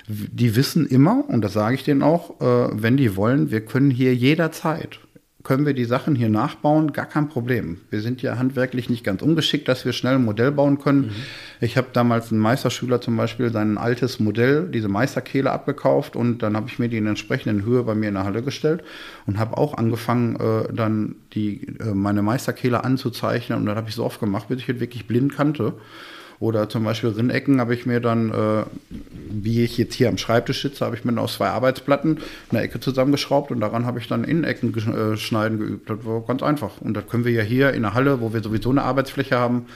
die 0.07 0.55
wissen 0.55 0.85
immer, 0.85 1.23
und 1.27 1.41
das 1.41 1.53
sage 1.53 1.75
ich 1.75 1.83
denen 1.83 2.03
auch, 2.03 2.41
äh, 2.41 2.69
wenn 2.73 2.97
die 2.97 3.15
wollen, 3.15 3.51
wir 3.51 3.61
können 3.61 3.89
hier 3.89 4.13
jederzeit 4.13 4.99
können 5.43 5.65
wir 5.65 5.73
die 5.73 5.83
Sachen 5.83 6.15
hier 6.15 6.29
nachbauen, 6.29 6.93
gar 6.93 7.05
kein 7.05 7.27
Problem. 7.27 7.81
Wir 7.89 7.99
sind 7.99 8.21
ja 8.21 8.37
handwerklich 8.37 8.89
nicht 8.89 9.03
ganz 9.03 9.21
ungeschickt, 9.21 9.67
dass 9.67 9.83
wir 9.83 9.91
schnell 9.91 10.15
ein 10.15 10.23
Modell 10.23 10.51
bauen 10.51 10.79
können. 10.79 11.07
Mhm. 11.07 11.11
Ich 11.59 11.75
habe 11.75 11.87
damals 11.91 12.31
einen 12.31 12.39
Meisterschüler 12.39 13.01
zum 13.01 13.17
Beispiel 13.17 13.51
sein 13.51 13.77
altes 13.77 14.21
Modell, 14.21 14.69
diese 14.69 14.87
Meisterkehle 14.87 15.51
abgekauft 15.51 16.15
und 16.15 16.39
dann 16.39 16.55
habe 16.55 16.67
ich 16.69 16.79
mir 16.79 16.87
die 16.87 16.97
in 16.97 17.07
entsprechenden 17.07 17.65
Höhe 17.65 17.83
bei 17.83 17.93
mir 17.93 18.07
in 18.07 18.13
der 18.13 18.23
Halle 18.23 18.41
gestellt 18.41 18.83
und 19.25 19.37
habe 19.37 19.57
auch 19.57 19.77
angefangen, 19.77 20.37
äh, 20.37 20.73
dann 20.73 21.15
die, 21.33 21.67
äh, 21.79 21.93
meine 21.93 22.21
Meisterkehle 22.21 22.83
anzuzeichnen 22.83 23.59
und 23.59 23.65
dann 23.65 23.75
habe 23.75 23.89
ich 23.89 23.95
so 23.95 24.05
oft 24.05 24.21
gemacht, 24.21 24.47
bis 24.47 24.59
ich 24.59 24.69
es 24.69 24.79
wirklich 24.79 25.07
blind 25.07 25.35
kannte. 25.35 25.73
Oder 26.43 26.67
zum 26.67 26.83
Beispiel 26.83 27.11
Rinnecken 27.11 27.61
habe 27.61 27.73
ich 27.73 27.85
mir 27.85 28.01
dann, 28.01 28.29
äh, 28.29 28.65
wie 29.29 29.63
ich 29.63 29.77
jetzt 29.77 29.93
hier 29.93 30.09
am 30.09 30.17
Schreibtisch 30.17 30.61
sitze, 30.61 30.83
habe 30.83 30.93
ich 30.97 31.05
mir 31.05 31.17
aus 31.17 31.35
zwei 31.35 31.47
Arbeitsplatten 31.47 32.17
eine 32.49 32.59
Ecke 32.59 32.81
zusammengeschraubt 32.81 33.49
und 33.51 33.61
daran 33.61 33.85
habe 33.85 33.99
ich 33.99 34.09
dann 34.09 34.25
Innenecken 34.25 34.75
äh, 34.75 35.15
schneiden 35.15 35.57
geübt. 35.57 35.89
Das 35.89 35.99
war 36.03 36.19
ganz 36.23 36.43
einfach. 36.43 36.81
Und 36.81 36.95
das 36.95 37.07
können 37.07 37.23
wir 37.23 37.31
ja 37.31 37.43
hier 37.43 37.71
in 37.71 37.83
der 37.83 37.93
Halle, 37.93 38.19
wo 38.19 38.33
wir 38.33 38.43
sowieso 38.43 38.71
eine 38.71 38.81
Arbeitsfläche 38.81 39.39
haben, 39.39 39.67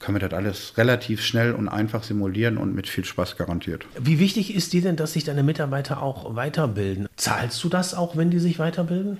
können 0.00 0.20
wir 0.20 0.28
das 0.28 0.36
alles 0.36 0.76
relativ 0.76 1.22
schnell 1.22 1.54
und 1.54 1.70
einfach 1.70 2.02
simulieren 2.02 2.58
und 2.58 2.74
mit 2.74 2.90
viel 2.90 3.06
Spaß 3.06 3.38
garantiert. 3.38 3.86
Wie 3.98 4.18
wichtig 4.18 4.54
ist 4.54 4.74
dir 4.74 4.82
denn, 4.82 4.96
dass 4.96 5.14
sich 5.14 5.24
deine 5.24 5.42
Mitarbeiter 5.42 6.02
auch 6.02 6.36
weiterbilden? 6.36 7.08
Zahlst 7.16 7.64
du 7.64 7.70
das 7.70 7.94
auch, 7.94 8.18
wenn 8.18 8.28
die 8.28 8.38
sich 8.38 8.58
weiterbilden? 8.58 9.16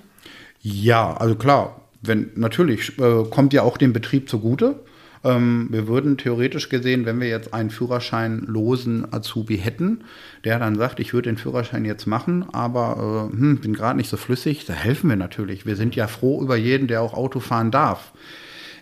Ja, 0.61 1.17
also 1.17 1.33
klar. 1.33 1.81
Wenn, 2.03 2.29
natürlich 2.35 2.99
äh, 2.99 3.23
kommt 3.31 3.51
ja 3.53 3.63
auch 3.63 3.77
dem 3.79 3.93
Betrieb 3.93 4.29
zugute. 4.29 4.75
Ähm, 5.23 5.67
wir 5.69 5.87
würden 5.87 6.17
theoretisch 6.17 6.69
gesehen, 6.69 7.05
wenn 7.05 7.19
wir 7.19 7.27
jetzt 7.27 7.53
einen 7.53 7.69
führerscheinlosen 7.69 9.13
Azubi 9.13 9.57
hätten, 9.57 10.03
der 10.43 10.59
dann 10.59 10.75
sagt, 10.75 10.99
ich 10.99 11.13
würde 11.13 11.29
den 11.29 11.37
Führerschein 11.37 11.85
jetzt 11.85 12.07
machen, 12.07 12.45
aber 12.51 13.29
äh, 13.31 13.37
hm, 13.37 13.61
bin 13.61 13.73
gerade 13.73 13.97
nicht 13.97 14.09
so 14.09 14.17
flüssig, 14.17 14.65
da 14.65 14.73
helfen 14.73 15.09
wir 15.09 15.15
natürlich. 15.15 15.65
Wir 15.65 15.75
sind 15.75 15.95
ja 15.95 16.07
froh 16.07 16.41
über 16.41 16.57
jeden, 16.57 16.87
der 16.87 17.01
auch 17.01 17.13
Auto 17.13 17.39
fahren 17.39 17.71
darf 17.71 18.11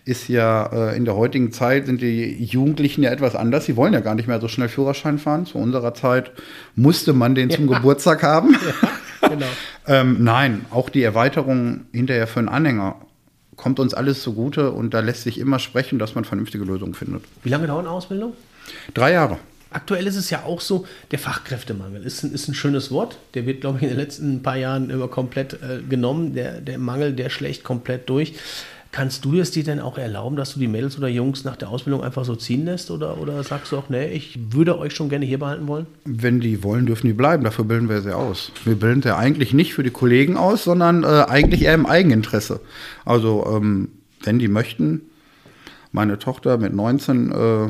ist 0.04 0.28
ja 0.28 0.66
äh, 0.92 0.98
in 0.98 1.06
der 1.06 1.16
heutigen 1.16 1.52
Zeit 1.52 1.86
sind 1.86 2.02
die 2.02 2.44
Jugendlichen 2.44 3.04
ja 3.04 3.12
etwas 3.12 3.36
anders. 3.36 3.66
Sie 3.66 3.76
wollen 3.76 3.94
ja 3.94 4.00
gar 4.00 4.16
nicht 4.16 4.28
mehr 4.28 4.42
so 4.42 4.48
schnell 4.48 4.68
Führerschein 4.68 5.20
fahren. 5.20 5.46
Zu 5.46 5.60
unserer 5.60 5.94
Zeit 5.94 6.32
musste 6.76 7.14
man 7.14 7.36
den 7.36 7.50
zum 7.50 7.68
Geburtstag 7.68 8.24
haben. 8.24 8.56
Ja, 9.22 9.30
genau. 9.30 9.46
ähm, 9.88 10.18
nein, 10.24 10.66
auch 10.72 10.90
die 10.90 11.04
Erweiterung 11.04 11.82
hinterher 11.92 12.26
für 12.26 12.40
einen 12.40 12.50
Anhänger 12.50 12.96
kommt 13.62 13.80
uns 13.80 13.94
alles 13.94 14.24
zugute 14.24 14.72
und 14.72 14.92
da 14.96 15.02
lässt 15.02 15.22
sich 15.22 15.38
immer 15.38 15.60
sprechen, 15.60 16.00
dass 16.00 16.16
man 16.16 16.26
vernünftige 16.26 16.64
Lösungen 16.64 16.96
findet. 16.96 17.24
Wie 17.44 17.50
lange 17.50 17.68
dauert 17.68 17.86
eine 17.86 17.92
Ausbildung? 17.92 18.34
Drei 18.96 19.14
Jahre. 19.14 19.38
Aktuell 19.70 20.08
ist 20.08 20.16
es 20.16 20.32
ja 20.32 20.44
auch 20.44 20.62
so, 20.62 20.88
der 21.12 21.20
Fachkräftemangel 21.20 22.04
ist 22.04 22.24
ein, 22.24 22.34
ist 22.34 22.48
ein 22.48 22.56
schönes 22.56 22.90
Wort. 22.90 23.20
Der 23.36 23.46
wird, 23.46 23.62
glaube 23.62 23.78
ich, 23.78 23.84
in 23.84 23.90
den 23.90 24.00
letzten 24.00 24.42
paar 24.42 24.58
Jahren 24.58 24.90
immer 24.90 25.08
komplett 25.08 25.54
äh, 25.54 25.80
genommen. 25.88 26.34
Der, 26.34 26.60
der 26.60 26.80
Mangel, 26.80 27.14
der 27.14 27.30
schlägt 27.30 27.64
komplett 27.64 28.10
durch. 28.10 28.34
Kannst 28.92 29.24
du 29.24 29.40
es 29.40 29.52
dir 29.52 29.64
denn 29.64 29.80
auch 29.80 29.98
erlauben, 29.98 30.36
dass 30.36 30.54
du 30.54 30.60
die 30.60 30.68
Mädels 30.68 30.98
oder 30.98 31.08
Jungs 31.08 31.46
nach 31.46 31.56
der 31.56 31.70
Ausbildung 31.70 32.04
einfach 32.04 32.26
so 32.26 32.36
ziehen 32.36 32.66
lässt? 32.66 32.92
Oder, 32.92 33.22
oder 33.22 33.42
sagst 33.44 33.72
du 33.72 33.78
auch, 33.78 33.88
nee, 33.88 34.08
ich 34.08 34.38
würde 34.52 34.78
euch 34.78 34.94
schon 34.94 35.08
gerne 35.08 35.26
hier 35.26 35.40
behalten 35.40 35.68
wollen? 35.68 35.86
Wenn 36.04 36.42
die 36.42 36.62
wollen, 36.62 36.86
dürfen 36.86 37.08
die 37.08 37.14
bleiben. 37.14 37.46
Dafür 37.46 37.64
bilden 37.64 37.88
wir 37.88 38.02
sie 38.02 38.14
aus. 38.14 38.52
Wir 38.66 38.76
bilden 38.76 39.02
sie 39.02 39.16
eigentlich 39.16 39.54
nicht 39.54 39.74
für 39.74 39.84
die 39.84 39.92
Kollegen 39.92 40.36
aus, 40.36 40.66
sondern 40.66 41.04
äh, 41.04 41.26
eigentlich 41.30 41.62
eher 41.64 41.74
im 41.74 41.86
Eigeninteresse. 41.86 42.60
Also, 43.06 43.46
ähm, 43.50 43.90
wenn 44.24 44.40
die 44.40 44.50
möchten, 44.50 45.04
meine 45.94 46.20
Tochter 46.20 46.58
mit 46.58 46.74
19 46.74 47.32
äh, 47.32 47.70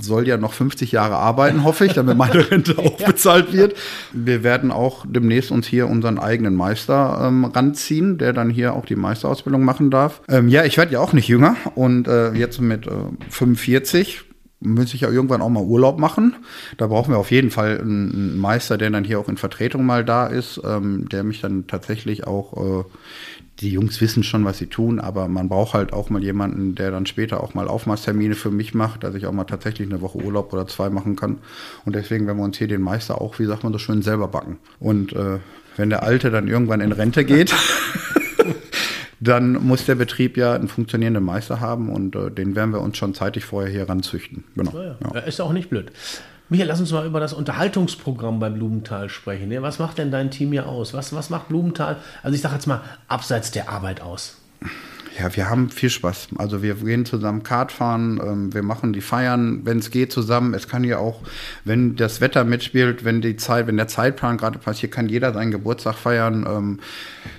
soll 0.00 0.28
ja 0.28 0.36
noch 0.36 0.52
50 0.52 0.92
Jahre 0.92 1.16
arbeiten, 1.16 1.64
hoffe 1.64 1.86
ich, 1.86 1.94
damit 1.94 2.16
meine 2.16 2.50
Rente 2.50 2.78
auch 2.78 2.96
bezahlt 2.96 3.52
wird. 3.52 3.74
Wir 4.12 4.42
werden 4.42 4.70
auch 4.70 5.04
demnächst 5.08 5.50
uns 5.50 5.66
hier 5.66 5.88
unseren 5.88 6.18
eigenen 6.18 6.54
Meister 6.54 7.20
ähm, 7.26 7.44
ranziehen, 7.44 8.18
der 8.18 8.32
dann 8.32 8.50
hier 8.50 8.74
auch 8.74 8.84
die 8.84 8.96
Meisterausbildung 8.96 9.64
machen 9.64 9.90
darf. 9.90 10.20
Ähm, 10.28 10.48
ja, 10.48 10.64
ich 10.64 10.76
werde 10.76 10.92
ja 10.92 11.00
auch 11.00 11.12
nicht 11.12 11.28
jünger 11.28 11.56
und 11.74 12.06
äh, 12.08 12.32
jetzt 12.32 12.60
mit 12.60 12.86
äh, 12.86 12.90
45 13.30 14.24
muss 14.60 14.92
ich 14.92 15.02
ja 15.02 15.10
irgendwann 15.10 15.40
auch 15.40 15.48
mal 15.48 15.62
Urlaub 15.62 15.98
machen. 15.98 16.34
Da 16.78 16.88
brauchen 16.88 17.12
wir 17.12 17.18
auf 17.18 17.30
jeden 17.30 17.50
Fall 17.50 17.78
einen 17.80 18.38
Meister, 18.38 18.76
der 18.76 18.90
dann 18.90 19.04
hier 19.04 19.20
auch 19.20 19.28
in 19.28 19.36
Vertretung 19.36 19.86
mal 19.86 20.04
da 20.04 20.26
ist, 20.26 20.60
ähm, 20.64 21.08
der 21.08 21.22
mich 21.22 21.40
dann 21.40 21.66
tatsächlich 21.68 22.26
auch 22.26 22.80
äh, 22.80 22.84
die 23.60 23.70
Jungs 23.70 24.00
wissen 24.00 24.22
schon, 24.22 24.44
was 24.44 24.58
sie 24.58 24.66
tun, 24.66 25.00
aber 25.00 25.26
man 25.28 25.48
braucht 25.48 25.74
halt 25.74 25.92
auch 25.92 26.10
mal 26.10 26.22
jemanden, 26.22 26.74
der 26.74 26.90
dann 26.90 27.06
später 27.06 27.42
auch 27.42 27.54
mal 27.54 27.66
Aufmaßtermine 27.66 28.34
für 28.34 28.50
mich 28.50 28.74
macht, 28.74 29.02
dass 29.02 29.14
ich 29.14 29.26
auch 29.26 29.32
mal 29.32 29.44
tatsächlich 29.44 29.88
eine 29.88 30.00
Woche 30.00 30.18
Urlaub 30.18 30.52
oder 30.52 30.66
zwei 30.66 30.90
machen 30.90 31.16
kann. 31.16 31.38
Und 31.84 31.96
deswegen 31.96 32.26
werden 32.26 32.38
wir 32.38 32.44
uns 32.44 32.58
hier 32.58 32.68
den 32.68 32.82
Meister 32.82 33.20
auch, 33.20 33.38
wie 33.38 33.46
sagt 33.46 33.64
man 33.64 33.72
so 33.72 33.78
schön, 33.78 34.02
selber 34.02 34.28
backen. 34.28 34.58
Und 34.78 35.12
äh, 35.12 35.38
wenn 35.76 35.90
der 35.90 36.02
Alte 36.02 36.30
dann 36.30 36.46
irgendwann 36.46 36.80
in 36.80 36.92
Rente 36.92 37.24
geht, 37.24 37.52
dann 39.20 39.52
muss 39.66 39.86
der 39.86 39.96
Betrieb 39.96 40.36
ja 40.36 40.54
einen 40.54 40.68
funktionierenden 40.68 41.24
Meister 41.24 41.60
haben 41.60 41.90
und 41.90 42.14
äh, 42.14 42.30
den 42.30 42.54
werden 42.54 42.72
wir 42.72 42.80
uns 42.80 42.96
schon 42.96 43.14
zeitig 43.14 43.44
vorher 43.44 43.70
hier 43.70 43.88
ranzüchten. 43.88 44.44
Genau. 44.54 44.72
Ja, 44.72 44.96
ja. 45.14 45.20
Ist 45.20 45.40
auch 45.40 45.52
nicht 45.52 45.68
blöd. 45.68 45.90
Michael, 46.50 46.68
lass 46.68 46.80
uns 46.80 46.92
mal 46.92 47.06
über 47.06 47.20
das 47.20 47.34
Unterhaltungsprogramm 47.34 48.40
bei 48.40 48.48
Blumenthal 48.48 49.10
sprechen. 49.10 49.50
Was 49.60 49.78
macht 49.78 49.98
denn 49.98 50.10
dein 50.10 50.30
Team 50.30 50.52
hier 50.52 50.66
aus? 50.66 50.94
Was, 50.94 51.12
was 51.12 51.28
macht 51.28 51.48
Blumenthal, 51.48 51.96
also 52.22 52.34
ich 52.34 52.40
sage 52.40 52.54
jetzt 52.54 52.66
mal, 52.66 52.80
abseits 53.06 53.50
der 53.50 53.68
Arbeit 53.68 54.00
aus? 54.00 54.36
Ja, 55.18 55.34
wir 55.34 55.50
haben 55.50 55.68
viel 55.68 55.90
Spaß. 55.90 56.28
Also 56.38 56.62
wir 56.62 56.76
gehen 56.76 57.04
zusammen 57.04 57.42
Kart 57.42 57.72
fahren, 57.72 58.20
ähm, 58.24 58.54
wir 58.54 58.62
machen 58.62 58.92
die 58.92 59.00
Feiern, 59.00 59.60
wenn 59.64 59.78
es 59.78 59.90
geht, 59.90 60.12
zusammen. 60.12 60.54
Es 60.54 60.68
kann 60.68 60.84
ja 60.84 60.98
auch, 60.98 61.20
wenn 61.64 61.96
das 61.96 62.20
Wetter 62.20 62.44
mitspielt, 62.44 63.04
wenn 63.04 63.20
die 63.20 63.36
Zeit, 63.36 63.66
wenn 63.66 63.76
der 63.76 63.88
Zeitplan 63.88 64.38
gerade 64.38 64.58
passiert, 64.58 64.92
kann 64.92 65.08
jeder 65.08 65.34
seinen 65.34 65.50
Geburtstag 65.50 65.96
feiern. 65.96 66.46
Ähm, 66.48 66.80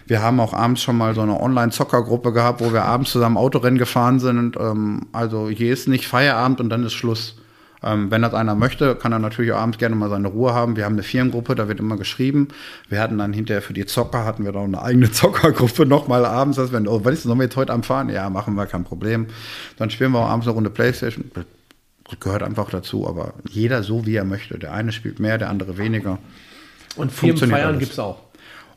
wir 0.05 0.21
haben 0.21 0.39
auch 0.39 0.53
abends 0.53 0.83
schon 0.83 0.97
mal 0.97 1.15
so 1.15 1.21
eine 1.21 1.39
Online-Zockergruppe 1.39 2.33
gehabt, 2.33 2.61
wo 2.61 2.73
wir 2.73 2.83
abends 2.83 3.11
zusammen 3.11 3.37
Autorennen 3.37 3.79
gefahren 3.79 4.19
sind. 4.19 4.55
Ähm, 4.57 5.07
also 5.13 5.49
hier 5.49 5.71
ist 5.73 5.87
nicht 5.87 6.05
Feierabend 6.05 6.59
und 6.59 6.69
dann 6.69 6.83
ist 6.83 6.93
Schluss. 6.93 7.37
Ähm, 7.81 8.11
wenn 8.11 8.21
das 8.21 8.33
einer 8.33 8.55
möchte, 8.55 8.95
kann 8.95 9.11
er 9.11 9.19
natürlich 9.19 9.53
abends 9.53 9.77
gerne 9.77 9.95
mal 9.95 10.09
seine 10.09 10.27
Ruhe 10.27 10.53
haben. 10.53 10.75
Wir 10.75 10.85
haben 10.85 10.93
eine 10.93 11.03
Firmengruppe, 11.03 11.55
da 11.55 11.67
wird 11.67 11.79
immer 11.79 11.97
geschrieben. 11.97 12.49
Wir 12.89 12.99
hatten 12.99 13.17
dann 13.17 13.31
hinterher 13.31 13.61
für 13.61 13.73
die 13.73 13.85
Zocker, 13.85 14.25
hatten 14.25 14.43
wir 14.43 14.51
noch 14.51 14.63
eine 14.63 14.81
eigene 14.81 15.11
Zockergruppe 15.11 15.85
nochmal 15.85 16.25
abends. 16.25 16.57
Dass 16.57 16.71
wir, 16.71 16.81
oh, 16.91 17.01
was 17.03 17.13
ist, 17.13 17.23
sollen 17.23 17.37
wir 17.37 17.45
jetzt 17.45 17.55
heute 17.55 17.71
Abend 17.71 17.85
fahren? 17.85 18.09
Ja, 18.09 18.29
machen 18.29 18.55
wir, 18.55 18.65
kein 18.65 18.83
Problem. 18.83 19.27
Dann 19.77 19.89
spielen 19.89 20.11
wir 20.11 20.19
auch 20.19 20.29
abends 20.29 20.45
eine 20.47 20.55
Runde 20.55 20.69
Playstation. 20.69 21.31
Das 21.33 21.45
gehört 22.19 22.43
einfach 22.43 22.69
dazu, 22.69 23.07
aber 23.07 23.33
jeder 23.49 23.83
so, 23.83 24.05
wie 24.05 24.15
er 24.15 24.25
möchte. 24.25 24.59
Der 24.59 24.73
eine 24.73 24.91
spielt 24.91 25.19
mehr, 25.19 25.37
der 25.37 25.49
andere 25.49 25.77
weniger. 25.77 26.17
Und 26.95 27.11
Firmenfeiern 27.11 27.79
gibt 27.79 27.93
es 27.93 27.99
auch. 27.99 28.28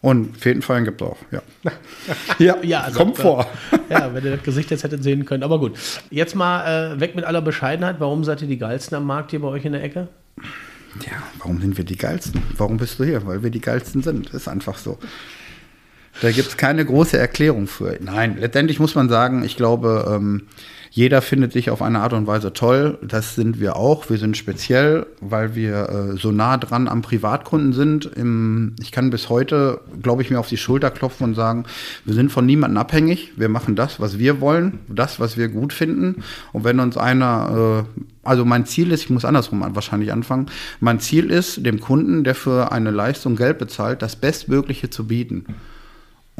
Und 0.02 0.36
Fetenfeiern 0.36 0.84
gibt 0.84 1.00
es 1.00 1.08
auch, 1.08 1.16
ja. 1.30 1.42
ja, 2.38 2.56
ja 2.62 2.80
also, 2.80 2.98
kommt 2.98 3.16
vor. 3.16 3.46
ja, 3.88 4.12
wenn 4.12 4.24
ihr 4.24 4.32
das 4.32 4.42
Gesicht 4.42 4.72
jetzt 4.72 4.82
hättet 4.82 5.04
sehen 5.04 5.24
können. 5.24 5.44
Aber 5.44 5.60
gut. 5.60 5.78
Jetzt 6.10 6.34
mal 6.34 6.94
äh, 6.96 7.00
weg 7.00 7.14
mit 7.14 7.24
aller 7.24 7.40
Bescheidenheit. 7.40 7.96
Warum 8.00 8.24
seid 8.24 8.42
ihr 8.42 8.48
die 8.48 8.58
Geilsten 8.58 8.96
am 8.96 9.06
Markt 9.06 9.30
hier 9.30 9.40
bei 9.40 9.48
euch 9.48 9.64
in 9.64 9.72
der 9.72 9.82
Ecke? 9.84 10.08
Ja, 11.06 11.22
warum 11.38 11.60
sind 11.60 11.78
wir 11.78 11.84
die 11.84 11.96
Geilsten? 11.96 12.42
Warum 12.56 12.78
bist 12.78 12.98
du 12.98 13.04
hier? 13.04 13.24
Weil 13.24 13.44
wir 13.44 13.50
die 13.50 13.60
Geilsten 13.60 14.02
sind. 14.02 14.30
Ist 14.30 14.48
einfach 14.48 14.76
so. 14.76 14.98
Da 16.20 16.30
gibt 16.30 16.48
es 16.48 16.56
keine 16.56 16.84
große 16.84 17.18
Erklärung 17.18 17.66
für. 17.66 17.96
Nein, 18.00 18.36
letztendlich 18.38 18.78
muss 18.78 18.94
man 18.94 19.08
sagen, 19.08 19.44
ich 19.44 19.56
glaube, 19.56 20.12
ähm, 20.14 20.42
jeder 20.94 21.22
findet 21.22 21.54
sich 21.54 21.70
auf 21.70 21.80
eine 21.80 22.00
Art 22.00 22.12
und 22.12 22.26
Weise 22.26 22.52
toll. 22.52 22.98
Das 23.00 23.34
sind 23.34 23.58
wir 23.58 23.76
auch. 23.76 24.10
Wir 24.10 24.18
sind 24.18 24.36
speziell, 24.36 25.06
weil 25.20 25.54
wir 25.54 25.88
äh, 25.88 26.16
so 26.18 26.32
nah 26.32 26.58
dran 26.58 26.86
am 26.86 27.00
Privatkunden 27.00 27.72
sind. 27.72 28.04
Im, 28.04 28.76
ich 28.78 28.92
kann 28.92 29.08
bis 29.08 29.30
heute, 29.30 29.80
glaube 30.02 30.20
ich, 30.20 30.30
mir 30.30 30.38
auf 30.38 30.48
die 30.48 30.58
Schulter 30.58 30.90
klopfen 30.90 31.24
und 31.24 31.34
sagen, 31.34 31.64
wir 32.04 32.12
sind 32.12 32.30
von 32.30 32.44
niemandem 32.44 32.76
abhängig. 32.76 33.32
Wir 33.36 33.48
machen 33.48 33.74
das, 33.74 34.00
was 34.00 34.18
wir 34.18 34.42
wollen, 34.42 34.80
das, 34.86 35.18
was 35.18 35.38
wir 35.38 35.48
gut 35.48 35.72
finden. 35.72 36.22
Und 36.52 36.64
wenn 36.64 36.78
uns 36.78 36.98
einer 36.98 37.86
äh, 37.96 38.00
also 38.22 38.44
mein 38.44 38.66
Ziel 38.66 38.92
ist, 38.92 39.04
ich 39.04 39.10
muss 39.10 39.24
andersrum 39.24 39.64
wahrscheinlich 39.74 40.12
anfangen, 40.12 40.46
mein 40.78 41.00
Ziel 41.00 41.30
ist, 41.30 41.64
dem 41.64 41.80
Kunden, 41.80 42.22
der 42.22 42.34
für 42.34 42.70
eine 42.70 42.90
Leistung 42.90 43.34
Geld 43.36 43.58
bezahlt, 43.58 44.02
das 44.02 44.16
Bestmögliche 44.16 44.90
zu 44.90 45.06
bieten. 45.06 45.46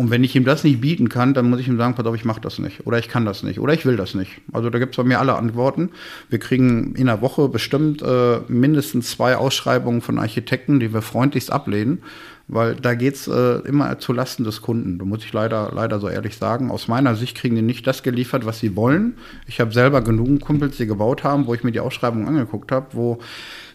Und 0.02 0.10
wenn 0.10 0.24
ich 0.24 0.34
ihm 0.34 0.44
das 0.44 0.64
nicht 0.64 0.80
bieten 0.80 1.08
kann, 1.08 1.32
dann 1.32 1.48
muss 1.48 1.60
ich 1.60 1.68
ihm 1.68 1.76
sagen, 1.76 1.94
pass 1.94 2.04
auf, 2.04 2.16
ich 2.16 2.24
mache 2.24 2.40
das 2.40 2.58
nicht. 2.58 2.88
Oder 2.88 2.98
ich 2.98 3.08
kann 3.08 3.24
das 3.24 3.44
nicht. 3.44 3.60
Oder 3.60 3.72
ich 3.72 3.86
will 3.86 3.96
das 3.96 4.16
nicht. 4.16 4.32
Also 4.52 4.68
da 4.68 4.80
gibt 4.80 4.94
es 4.94 4.96
bei 4.96 5.04
mir 5.04 5.20
alle 5.20 5.36
Antworten. 5.36 5.90
Wir 6.28 6.40
kriegen 6.40 6.96
in 6.96 7.06
der 7.06 7.20
Woche 7.20 7.48
bestimmt 7.48 8.02
äh, 8.02 8.40
mindestens 8.48 9.10
zwei 9.10 9.36
Ausschreibungen 9.36 10.00
von 10.00 10.18
Architekten, 10.18 10.80
die 10.80 10.92
wir 10.92 11.02
freundlichst 11.02 11.52
ablehnen. 11.52 12.02
Weil 12.48 12.74
da 12.74 12.94
geht 12.94 13.14
es 13.14 13.28
äh, 13.28 13.58
immer 13.60 13.96
zu 14.00 14.12
Lasten 14.12 14.42
des 14.42 14.60
Kunden. 14.60 14.98
Da 14.98 15.04
muss 15.04 15.24
ich 15.24 15.32
leider, 15.32 15.70
leider 15.72 16.00
so 16.00 16.08
ehrlich 16.08 16.36
sagen. 16.36 16.72
Aus 16.72 16.88
meiner 16.88 17.14
Sicht 17.14 17.36
kriegen 17.36 17.54
die 17.54 17.62
nicht 17.62 17.86
das 17.86 18.02
geliefert, 18.02 18.44
was 18.44 18.58
sie 18.58 18.74
wollen. 18.74 19.14
Ich 19.46 19.60
habe 19.60 19.72
selber 19.72 20.00
genug 20.00 20.40
Kumpels, 20.40 20.78
die 20.78 20.86
gebaut 20.88 21.22
haben, 21.22 21.46
wo 21.46 21.54
ich 21.54 21.62
mir 21.62 21.70
die 21.70 21.78
Ausschreibung 21.78 22.26
angeguckt 22.26 22.72
habe, 22.72 22.88
wo 22.90 23.20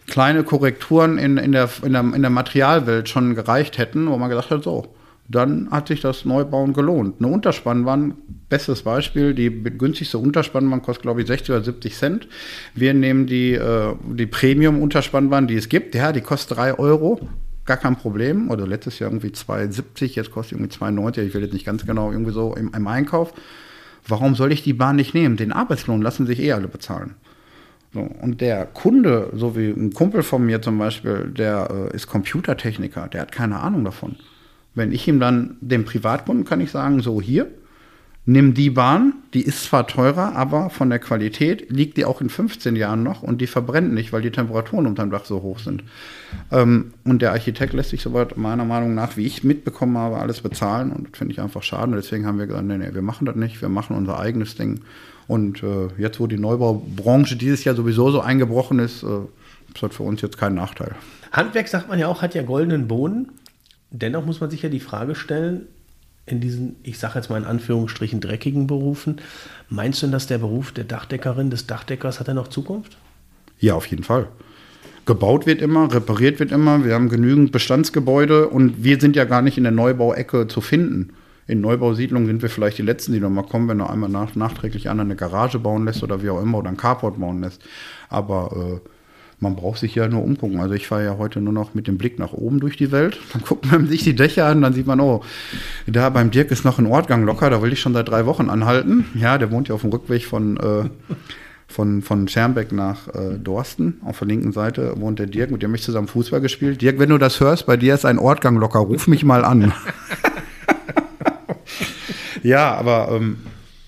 kleine 0.06 0.44
Korrekturen 0.44 1.16
in, 1.16 1.38
in, 1.38 1.52
der, 1.52 1.70
in, 1.82 1.94
der, 1.94 2.02
in 2.02 2.20
der 2.20 2.30
Materialwelt 2.30 3.08
schon 3.08 3.34
gereicht 3.34 3.78
hätten, 3.78 4.10
wo 4.10 4.18
man 4.18 4.28
gesagt 4.28 4.50
hat, 4.50 4.62
so, 4.62 4.94
dann 5.28 5.70
hat 5.70 5.88
sich 5.88 6.00
das 6.00 6.24
Neubauen 6.24 6.72
gelohnt. 6.72 7.16
Eine 7.18 7.28
Unterspannwand, 7.28 8.14
bestes 8.48 8.82
Beispiel, 8.82 9.34
die 9.34 9.50
günstigste 9.50 10.16
Unterspannwand 10.16 10.82
kostet, 10.82 11.02
glaube 11.02 11.20
ich, 11.20 11.26
60 11.26 11.50
oder 11.50 11.64
70 11.64 11.94
Cent. 11.94 12.28
Wir 12.74 12.94
nehmen 12.94 13.26
die, 13.26 13.52
äh, 13.52 13.94
die 14.10 14.26
Premium-Unterspannwand, 14.26 15.50
die 15.50 15.56
es 15.56 15.68
gibt, 15.68 15.94
ja, 15.94 16.12
die 16.12 16.22
kostet 16.22 16.56
3 16.56 16.78
Euro, 16.78 17.20
gar 17.66 17.76
kein 17.76 17.96
Problem. 17.96 18.50
Oder 18.50 18.66
letztes 18.66 18.98
Jahr 18.98 19.10
irgendwie 19.10 19.28
2,70, 19.28 20.14
jetzt 20.14 20.30
kostet 20.30 20.58
irgendwie 20.58 20.74
2,90, 20.74 21.26
ich 21.26 21.34
will 21.34 21.42
jetzt 21.42 21.52
nicht 21.52 21.66
ganz 21.66 21.84
genau, 21.84 22.10
irgendwie 22.10 22.32
so 22.32 22.54
im, 22.54 22.72
im 22.74 22.86
Einkauf. 22.86 23.34
Warum 24.06 24.34
soll 24.34 24.50
ich 24.52 24.62
die 24.62 24.72
Bahn 24.72 24.96
nicht 24.96 25.12
nehmen? 25.12 25.36
Den 25.36 25.52
Arbeitslohn 25.52 26.00
lassen 26.00 26.26
sich 26.26 26.40
eh 26.40 26.52
alle 26.52 26.68
bezahlen. 26.68 27.16
So, 27.92 28.00
und 28.00 28.40
der 28.40 28.64
Kunde, 28.64 29.30
so 29.34 29.56
wie 29.56 29.68
ein 29.68 29.92
Kumpel 29.92 30.22
von 30.22 30.44
mir 30.44 30.62
zum 30.62 30.78
Beispiel, 30.78 31.30
der 31.36 31.90
äh, 31.92 31.96
ist 31.96 32.06
Computertechniker, 32.06 33.08
der 33.08 33.22
hat 33.22 33.32
keine 33.32 33.60
Ahnung 33.60 33.84
davon. 33.84 34.16
Wenn 34.74 34.92
ich 34.92 35.06
ihm 35.08 35.20
dann, 35.20 35.56
dem 35.60 35.84
Privatkunden 35.84 36.44
kann 36.44 36.60
ich 36.60 36.70
sagen, 36.70 37.00
so 37.00 37.20
hier, 37.20 37.48
nimm 38.28 38.52
die 38.52 38.68
Bahn, 38.68 39.14
die 39.32 39.40
ist 39.40 39.64
zwar 39.64 39.86
teurer, 39.86 40.36
aber 40.36 40.68
von 40.68 40.90
der 40.90 40.98
Qualität 40.98 41.70
liegt 41.70 41.96
die 41.96 42.04
auch 42.04 42.20
in 42.20 42.28
15 42.28 42.76
Jahren 42.76 43.02
noch 43.02 43.22
und 43.22 43.40
die 43.40 43.46
verbrennt 43.46 43.94
nicht, 43.94 44.12
weil 44.12 44.20
die 44.20 44.30
Temperaturen 44.30 44.86
unterm 44.86 45.10
Dach 45.10 45.24
so 45.24 45.40
hoch 45.40 45.58
sind. 45.58 45.82
Ähm, 46.52 46.92
und 47.04 47.22
der 47.22 47.32
Architekt 47.32 47.72
lässt 47.72 47.88
sich 47.88 48.02
soweit 48.02 48.36
meiner 48.36 48.66
Meinung 48.66 48.94
nach, 48.94 49.16
wie 49.16 49.24
ich 49.24 49.44
mitbekommen 49.44 49.96
habe, 49.96 50.18
alles 50.18 50.42
bezahlen 50.42 50.92
und 50.92 51.08
das 51.08 51.18
finde 51.18 51.32
ich 51.32 51.40
einfach 51.40 51.62
schade. 51.62 51.90
Und 51.90 51.96
deswegen 51.96 52.26
haben 52.26 52.38
wir 52.38 52.46
gesagt, 52.46 52.66
nee, 52.66 52.76
nee, 52.76 52.92
wir 52.92 53.00
machen 53.00 53.24
das 53.24 53.34
nicht, 53.34 53.62
wir 53.62 53.70
machen 53.70 53.96
unser 53.96 54.20
eigenes 54.20 54.56
Ding. 54.56 54.80
Und 55.26 55.62
äh, 55.62 55.88
jetzt, 55.96 56.20
wo 56.20 56.26
die 56.26 56.38
Neubaubranche 56.38 57.36
dieses 57.36 57.64
Jahr 57.64 57.74
sowieso 57.74 58.10
so 58.10 58.20
eingebrochen 58.20 58.78
ist, 58.78 59.04
äh, 59.04 59.20
ist 59.72 59.82
das 59.82 59.96
für 59.96 60.02
uns 60.02 60.20
jetzt 60.20 60.36
kein 60.36 60.54
Nachteil. 60.54 60.94
Handwerk, 61.32 61.68
sagt 61.68 61.88
man 61.88 61.98
ja 61.98 62.08
auch, 62.08 62.20
hat 62.20 62.34
ja 62.34 62.42
goldenen 62.42 62.88
Boden. 62.88 63.30
Dennoch 63.90 64.24
muss 64.24 64.40
man 64.40 64.50
sich 64.50 64.62
ja 64.62 64.68
die 64.68 64.80
Frage 64.80 65.14
stellen, 65.14 65.66
in 66.26 66.40
diesen, 66.40 66.76
ich 66.82 66.98
sage 66.98 67.14
jetzt 67.16 67.30
mal 67.30 67.38
in 67.38 67.44
Anführungsstrichen, 67.44 68.20
dreckigen 68.20 68.66
Berufen, 68.66 69.20
meinst 69.68 70.02
du 70.02 70.06
denn, 70.06 70.12
dass 70.12 70.26
der 70.26 70.38
Beruf 70.38 70.72
der 70.72 70.84
Dachdeckerin, 70.84 71.50
des 71.50 71.66
Dachdeckers, 71.66 72.20
hat 72.20 72.28
er 72.28 72.34
noch 72.34 72.48
Zukunft? 72.48 72.98
Ja, 73.58 73.74
auf 73.74 73.86
jeden 73.86 74.04
Fall. 74.04 74.28
Gebaut 75.06 75.46
wird 75.46 75.62
immer, 75.62 75.92
repariert 75.92 76.38
wird 76.38 76.52
immer. 76.52 76.84
Wir 76.84 76.94
haben 76.94 77.08
genügend 77.08 77.50
Bestandsgebäude 77.50 78.48
und 78.48 78.84
wir 78.84 79.00
sind 79.00 79.16
ja 79.16 79.24
gar 79.24 79.40
nicht 79.40 79.56
in 79.56 79.64
der 79.64 79.72
Neubauecke 79.72 80.48
zu 80.48 80.60
finden. 80.60 81.14
In 81.46 81.62
Neubausiedlungen 81.62 82.26
sind 82.26 82.42
wir 82.42 82.50
vielleicht 82.50 82.76
die 82.76 82.82
Letzten, 82.82 83.14
die 83.14 83.20
noch 83.20 83.30
mal 83.30 83.42
kommen, 83.42 83.68
wenn 83.68 83.80
er 83.80 83.88
einmal 83.88 84.10
nach, 84.10 84.34
nachträglich 84.34 84.90
einer 84.90 85.02
eine 85.02 85.16
Garage 85.16 85.58
bauen 85.58 85.86
lässt 85.86 86.02
oder 86.02 86.22
wie 86.22 86.28
auch 86.28 86.42
immer 86.42 86.58
oder 86.58 86.68
ein 86.68 86.76
Carport 86.76 87.18
bauen 87.18 87.40
lässt. 87.40 87.62
Aber 88.10 88.80
äh, 88.84 88.88
man 89.40 89.54
braucht 89.54 89.78
sich 89.78 89.94
ja 89.94 90.08
nur 90.08 90.24
umgucken. 90.24 90.60
Also 90.60 90.74
ich 90.74 90.88
fahre 90.88 91.04
ja 91.04 91.18
heute 91.18 91.40
nur 91.40 91.52
noch 91.52 91.74
mit 91.74 91.86
dem 91.86 91.96
Blick 91.96 92.18
nach 92.18 92.32
oben 92.32 92.60
durch 92.60 92.76
die 92.76 92.90
Welt. 92.90 93.18
Dann 93.32 93.42
guckt 93.42 93.70
man 93.70 93.86
sich 93.86 94.02
die 94.02 94.16
Dächer 94.16 94.46
an, 94.46 94.62
dann 94.62 94.72
sieht 94.72 94.86
man, 94.86 95.00
oh, 95.00 95.22
da 95.86 96.10
beim 96.10 96.30
Dirk 96.30 96.50
ist 96.50 96.64
noch 96.64 96.78
ein 96.78 96.86
Ortgang 96.86 97.24
locker, 97.24 97.50
da 97.50 97.62
will 97.62 97.72
ich 97.72 97.80
schon 97.80 97.92
seit 97.92 98.08
drei 98.08 98.26
Wochen 98.26 98.50
anhalten. 98.50 99.06
Ja, 99.14 99.38
der 99.38 99.50
wohnt 99.50 99.68
ja 99.68 99.74
auf 99.74 99.82
dem 99.82 99.90
Rückweg 99.90 100.24
von, 100.24 100.56
äh, 100.56 100.88
von, 101.68 102.02
von 102.02 102.26
Schermbeck 102.26 102.72
nach 102.72 103.08
äh, 103.08 103.38
Dorsten. 103.38 104.00
Auf 104.04 104.18
der 104.18 104.28
linken 104.28 104.52
Seite 104.52 105.00
wohnt 105.00 105.20
der 105.20 105.26
Dirk, 105.26 105.50
mit 105.50 105.62
dem 105.62 105.70
habe 105.70 105.76
ich 105.76 105.84
zusammen 105.84 106.08
Fußball 106.08 106.40
gespielt. 106.40 106.82
Dirk, 106.82 106.98
wenn 106.98 107.10
du 107.10 107.18
das 107.18 107.38
hörst, 107.38 107.66
bei 107.66 107.76
dir 107.76 107.94
ist 107.94 108.04
ein 108.04 108.18
Ortgang 108.18 108.56
locker, 108.56 108.80
ruf 108.80 109.06
mich 109.06 109.24
mal 109.24 109.44
an. 109.44 109.72
ja, 112.42 112.74
aber 112.74 113.10
ähm, 113.12 113.38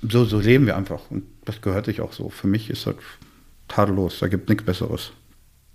so, 0.08 0.24
so 0.24 0.38
leben 0.38 0.66
wir 0.66 0.76
einfach. 0.76 1.00
Und 1.10 1.24
das 1.44 1.60
gehört 1.60 1.86
sich 1.86 2.00
auch 2.00 2.12
so. 2.12 2.28
Für 2.28 2.46
mich 2.46 2.70
ist 2.70 2.86
das 2.86 2.94
tadellos, 3.66 4.20
da 4.20 4.28
gibt 4.28 4.48
nichts 4.48 4.64
Besseres. 4.64 5.12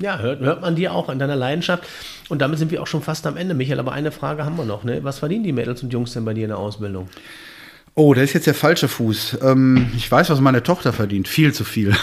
Ja, 0.02 0.20
hört, 0.20 0.42
hört 0.42 0.62
man 0.62 0.76
dir 0.76 0.94
auch 0.94 1.08
an 1.08 1.20
deiner 1.20 1.36
Leidenschaft. 1.36 1.86
Und 2.28 2.42
damit 2.42 2.60
sind 2.60 2.72
wir 2.72 2.82
auch 2.82 2.88
schon 2.88 3.02
fast 3.02 3.26
am 3.28 3.38
Ende, 3.38 3.54
Michael. 3.54 3.80
Aber 3.80 3.94
eine 3.94 4.12
Frage 4.12 4.44
haben 4.44 4.58
wir 4.58 4.66
noch. 4.66 4.84
Ne? 4.84 5.04
Was 5.04 5.20
verdienen 5.20 5.44
die 5.44 5.54
Mädels 5.54 5.84
und 5.84 5.94
Jungs 5.94 6.14
denn 6.14 6.26
bei 6.26 6.34
dir 6.34 6.44
in 6.44 6.50
der 6.50 6.58
Ausbildung? 6.58 7.08
Oh, 7.94 8.14
das 8.14 8.26
ist 8.26 8.34
jetzt 8.34 8.48
der 8.48 8.56
falsche 8.56 8.90
Fuß. 8.90 9.40
Ähm, 9.42 9.92
ich 9.96 10.12
weiß, 10.12 10.30
was 10.30 10.42
meine 10.42 10.64
Tochter 10.64 10.92
verdient. 10.92 11.30
Viel 11.30 11.54
zu 11.54 11.64
viel. 11.64 11.96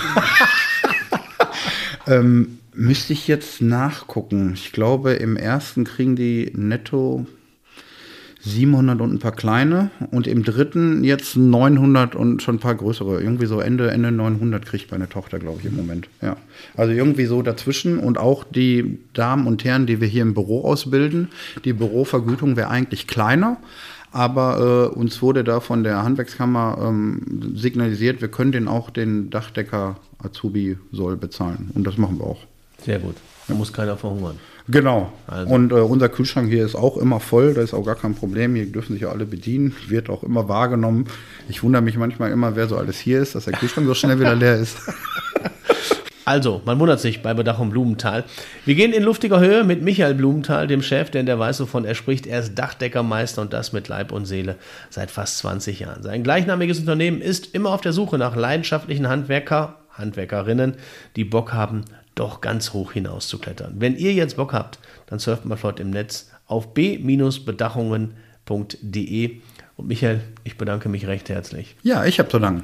ähm, 2.07 2.59
müsste 2.73 3.13
ich 3.13 3.29
jetzt 3.29 3.61
nachgucken. 3.61 4.53
Ich 4.55 4.73
glaube, 4.73 5.13
im 5.13 5.37
ersten 5.37 5.85
kriegen 5.85 6.17
die 6.17 6.51
netto 6.55 7.27
700 8.45 9.01
und 9.01 9.15
ein 9.15 9.19
paar 9.21 9.33
kleine 9.33 9.91
und 10.11 10.27
im 10.27 10.43
dritten 10.43 11.05
jetzt 11.05 11.37
900 11.37 12.17
und 12.17 12.43
schon 12.43 12.57
ein 12.57 12.59
paar 12.59 12.75
größere. 12.75 13.23
Irgendwie 13.23 13.47
so 13.47 13.61
Ende, 13.61 13.91
Ende 13.91 14.11
900 14.11 14.67
kriegt 14.67 14.91
meine 14.91 15.09
Tochter, 15.09 15.39
glaube 15.39 15.61
ich, 15.61 15.67
im 15.67 15.77
Moment. 15.77 16.09
Ja. 16.21 16.37
Also 16.77 16.93
irgendwie 16.93 17.27
so 17.27 17.43
dazwischen 17.43 17.99
und 17.99 18.19
auch 18.19 18.43
die 18.43 18.99
Damen 19.13 19.47
und 19.47 19.63
Herren, 19.65 19.87
die 19.87 20.01
wir 20.01 20.09
hier 20.09 20.23
im 20.23 20.35
Büro 20.35 20.65
ausbilden, 20.65 21.29
die 21.65 21.73
Bürovergütung 21.73 22.57
wäre 22.57 22.69
eigentlich 22.69 23.07
kleiner. 23.07 23.59
Aber 24.11 24.91
äh, 24.93 24.99
uns 24.99 25.23
wurde 25.23 25.45
da 25.45 25.61
von 25.61 25.85
der 25.85 26.03
Handwerkskammer 26.03 26.79
ähm, 26.83 27.55
signalisiert, 27.55 28.21
wir 28.21 28.29
können 28.29 28.53
den 28.53 28.69
auch 28.69 28.91
den 28.91 29.31
Dachdecker 29.31 29.97
Azubi 30.19 30.77
soll 30.91 31.17
bezahlen. 31.17 31.71
Und 31.75 31.87
das 31.87 31.97
machen 31.97 32.19
wir 32.19 32.27
auch. 32.27 32.41
Sehr 32.85 32.99
gut. 32.99 33.17
Da 33.49 33.55
muss 33.55 33.73
keiner 33.73 33.97
verhungern. 33.97 34.39
Genau. 34.69 35.13
Also. 35.27 35.53
Und 35.53 35.73
äh, 35.73 35.77
unser 35.77 36.09
Kühlschrank 36.09 36.49
hier 36.49 36.65
ist 36.65 36.77
auch 36.77 36.97
immer 36.97 37.19
voll, 37.19 37.55
da 37.55 37.63
ist 37.63 37.75
auch 37.75 37.85
gar 37.85 37.97
kein 37.97 38.15
Problem. 38.15 38.55
Hier 38.55 38.67
dürfen 38.67 38.93
sich 38.93 39.03
ja 39.03 39.09
alle 39.09 39.27
bedienen, 39.27 39.75
wird 39.89 40.09
auch 40.09 40.23
immer 40.23 40.49
wahrgenommen. 40.49 41.07
Ich 41.49 41.63
wundere 41.63 41.83
mich 41.83 41.97
manchmal 41.97 42.31
immer, 42.31 42.55
wer 42.55 42.69
so 42.69 42.77
alles 42.77 42.99
hier 42.99 43.21
ist, 43.21 43.35
dass 43.35 43.47
der 43.47 43.55
Kühlschrank 43.55 43.87
so 43.87 43.95
schnell 43.95 44.21
wieder 44.21 44.37
leer 44.37 44.57
ist. 44.57 44.77
Also, 46.25 46.63
man 46.65 46.79
wundert 46.79 47.01
sich 47.01 47.21
bei 47.21 47.35
Bedachung 47.35 47.71
Blumenthal. 47.71 48.25
Wir 48.65 48.77
gehen 48.77 48.93
in 48.93 49.03
luftiger 49.03 49.41
Höhe 49.41 49.65
mit 49.65 49.83
Michael 49.83 50.15
Blumenthal, 50.15 50.69
dem 50.69 50.83
Chef, 50.83 51.11
denn 51.11 51.27
der 51.27 51.39
weiß, 51.39 51.61
wovon 51.61 51.85
er 51.85 51.97
spricht. 51.97 52.29
Er 52.29 52.39
ist 52.39 52.57
Dachdeckermeister 52.57 53.43
und 53.43 53.53
das 53.53 53.73
mit 53.73 53.89
Leib 53.89 54.13
und 54.13 54.27
Seele 54.27 54.57
seit 54.89 55.11
fast 55.11 55.39
20 55.39 55.81
Jahren. 55.81 56.03
Sein 56.05 56.23
gleichnamiges 56.23 56.79
Unternehmen 56.79 57.21
ist 57.21 57.55
immer 57.55 57.71
auf 57.71 57.81
der 57.81 57.93
Suche 57.93 58.19
nach 58.19 58.37
leidenschaftlichen 58.37 59.09
Handwerker, 59.09 59.81
Handwerkerinnen, 59.91 60.75
die 61.17 61.25
Bock 61.25 61.53
haben, 61.53 61.85
doch 62.15 62.41
ganz 62.41 62.73
hoch 62.73 62.93
hinaus 62.93 63.29
zu 63.29 63.39
klettern. 63.39 63.75
Wenn 63.79 63.97
ihr 63.97 64.13
jetzt 64.13 64.37
Bock 64.37 64.53
habt, 64.53 64.79
dann 65.07 65.19
surft 65.19 65.45
mal 65.45 65.57
flott 65.57 65.81
im 65.81 65.91
Netz 65.91 66.31
auf 66.47 66.75
b-bedachungen.de. 66.75 69.41
Und 69.77 69.89
Michael, 69.89 70.21
ich 70.45 70.59
bedanke 70.59 70.89
mich 70.89 71.07
recht 71.07 71.29
herzlich. 71.29 71.77
Ja, 71.83 72.05
ich 72.05 72.19
habe 72.19 72.29
zu 72.29 72.39
danken. 72.39 72.61